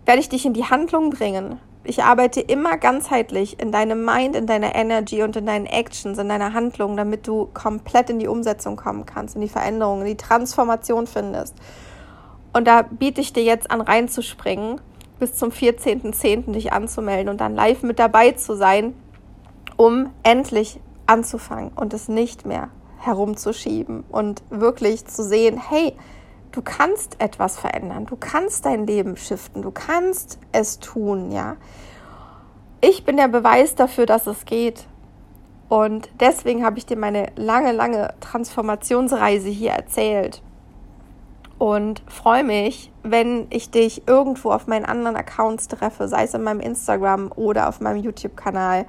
werde 0.05 0.21
ich 0.21 0.29
dich 0.29 0.45
in 0.45 0.53
die 0.53 0.65
Handlung 0.65 1.11
bringen. 1.11 1.59
Ich 1.83 2.03
arbeite 2.03 2.41
immer 2.41 2.77
ganzheitlich 2.77 3.59
in 3.59 3.71
deinem 3.71 4.03
Mind, 4.03 4.35
in 4.35 4.47
deiner 4.47 4.75
Energy 4.75 5.23
und 5.23 5.35
in 5.35 5.45
deinen 5.45 5.65
Actions, 5.65 6.17
in 6.17 6.29
deiner 6.29 6.53
Handlung, 6.53 6.97
damit 6.97 7.27
du 7.27 7.49
komplett 7.53 8.09
in 8.09 8.19
die 8.19 8.27
Umsetzung 8.27 8.75
kommen 8.75 9.05
kannst, 9.05 9.35
in 9.35 9.41
die 9.41 9.47
Veränderung, 9.47 10.01
in 10.01 10.07
die 10.07 10.17
Transformation 10.17 11.07
findest. 11.07 11.55
Und 12.53 12.67
da 12.67 12.81
biete 12.81 13.21
ich 13.21 13.33
dir 13.33 13.43
jetzt 13.43 13.71
an, 13.71 13.81
reinzuspringen, 13.81 14.81
bis 15.19 15.35
zum 15.35 15.49
14.10. 15.49 16.51
dich 16.51 16.73
anzumelden 16.73 17.29
und 17.29 17.39
dann 17.39 17.55
live 17.55 17.83
mit 17.83 17.99
dabei 17.99 18.31
zu 18.31 18.55
sein, 18.55 18.93
um 19.77 20.09
endlich 20.23 20.79
anzufangen 21.05 21.71
und 21.75 21.93
es 21.93 22.07
nicht 22.09 22.45
mehr 22.45 22.69
herumzuschieben 22.99 24.03
und 24.09 24.43
wirklich 24.49 25.05
zu 25.05 25.23
sehen, 25.23 25.57
hey, 25.57 25.95
du 26.51 26.61
kannst 26.61 27.19
etwas 27.19 27.57
verändern, 27.57 28.05
du 28.05 28.15
kannst 28.15 28.65
dein 28.65 28.85
Leben 28.85 29.17
shiften, 29.17 29.61
du 29.61 29.71
kannst 29.71 30.39
es 30.51 30.79
tun, 30.79 31.31
ja. 31.31 31.57
Ich 32.81 33.03
bin 33.03 33.17
der 33.17 33.27
Beweis 33.27 33.75
dafür, 33.75 34.05
dass 34.05 34.27
es 34.27 34.45
geht. 34.45 34.87
Und 35.67 36.09
deswegen 36.19 36.65
habe 36.65 36.77
ich 36.77 36.85
dir 36.85 36.97
meine 36.97 37.31
lange, 37.35 37.73
lange 37.73 38.13
Transformationsreise 38.21 39.49
hier 39.49 39.71
erzählt. 39.71 40.41
Und 41.59 42.01
freue 42.07 42.45
mich, 42.45 42.91
wenn 43.03 43.47
ich 43.49 43.69
dich 43.69 44.07
irgendwo 44.07 44.51
auf 44.51 44.65
meinen 44.65 44.85
anderen 44.85 45.17
Accounts 45.17 45.67
treffe, 45.67 46.07
sei 46.07 46.23
es 46.23 46.33
in 46.33 46.41
meinem 46.41 46.61
Instagram 46.61 47.31
oder 47.35 47.67
auf 47.67 47.81
meinem 47.81 48.01
YouTube-Kanal. 48.01 48.85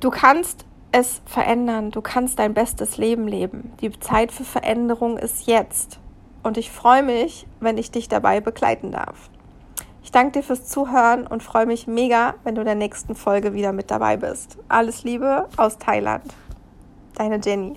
Du 0.00 0.10
kannst 0.10 0.66
es 0.92 1.22
verändern. 1.24 1.90
Du 1.90 2.00
kannst 2.00 2.38
dein 2.38 2.54
bestes 2.54 2.96
Leben 2.96 3.28
leben. 3.28 3.72
Die 3.80 3.98
Zeit 4.00 4.32
für 4.32 4.44
Veränderung 4.44 5.18
ist 5.18 5.46
jetzt. 5.46 5.98
Und 6.42 6.56
ich 6.56 6.70
freue 6.70 7.02
mich, 7.02 7.46
wenn 7.60 7.78
ich 7.78 7.90
dich 7.90 8.08
dabei 8.08 8.40
begleiten 8.40 8.92
darf. 8.92 9.30
Ich 10.02 10.10
danke 10.10 10.40
dir 10.40 10.42
fürs 10.42 10.66
Zuhören 10.66 11.26
und 11.26 11.42
freue 11.42 11.66
mich 11.66 11.86
mega, 11.86 12.34
wenn 12.42 12.54
du 12.54 12.62
in 12.62 12.66
der 12.66 12.74
nächsten 12.74 13.14
Folge 13.14 13.52
wieder 13.52 13.72
mit 13.72 13.90
dabei 13.90 14.16
bist. 14.16 14.58
Alles 14.68 15.04
Liebe 15.04 15.46
aus 15.56 15.78
Thailand. 15.78 16.24
Deine 17.14 17.38
Jenny. 17.38 17.76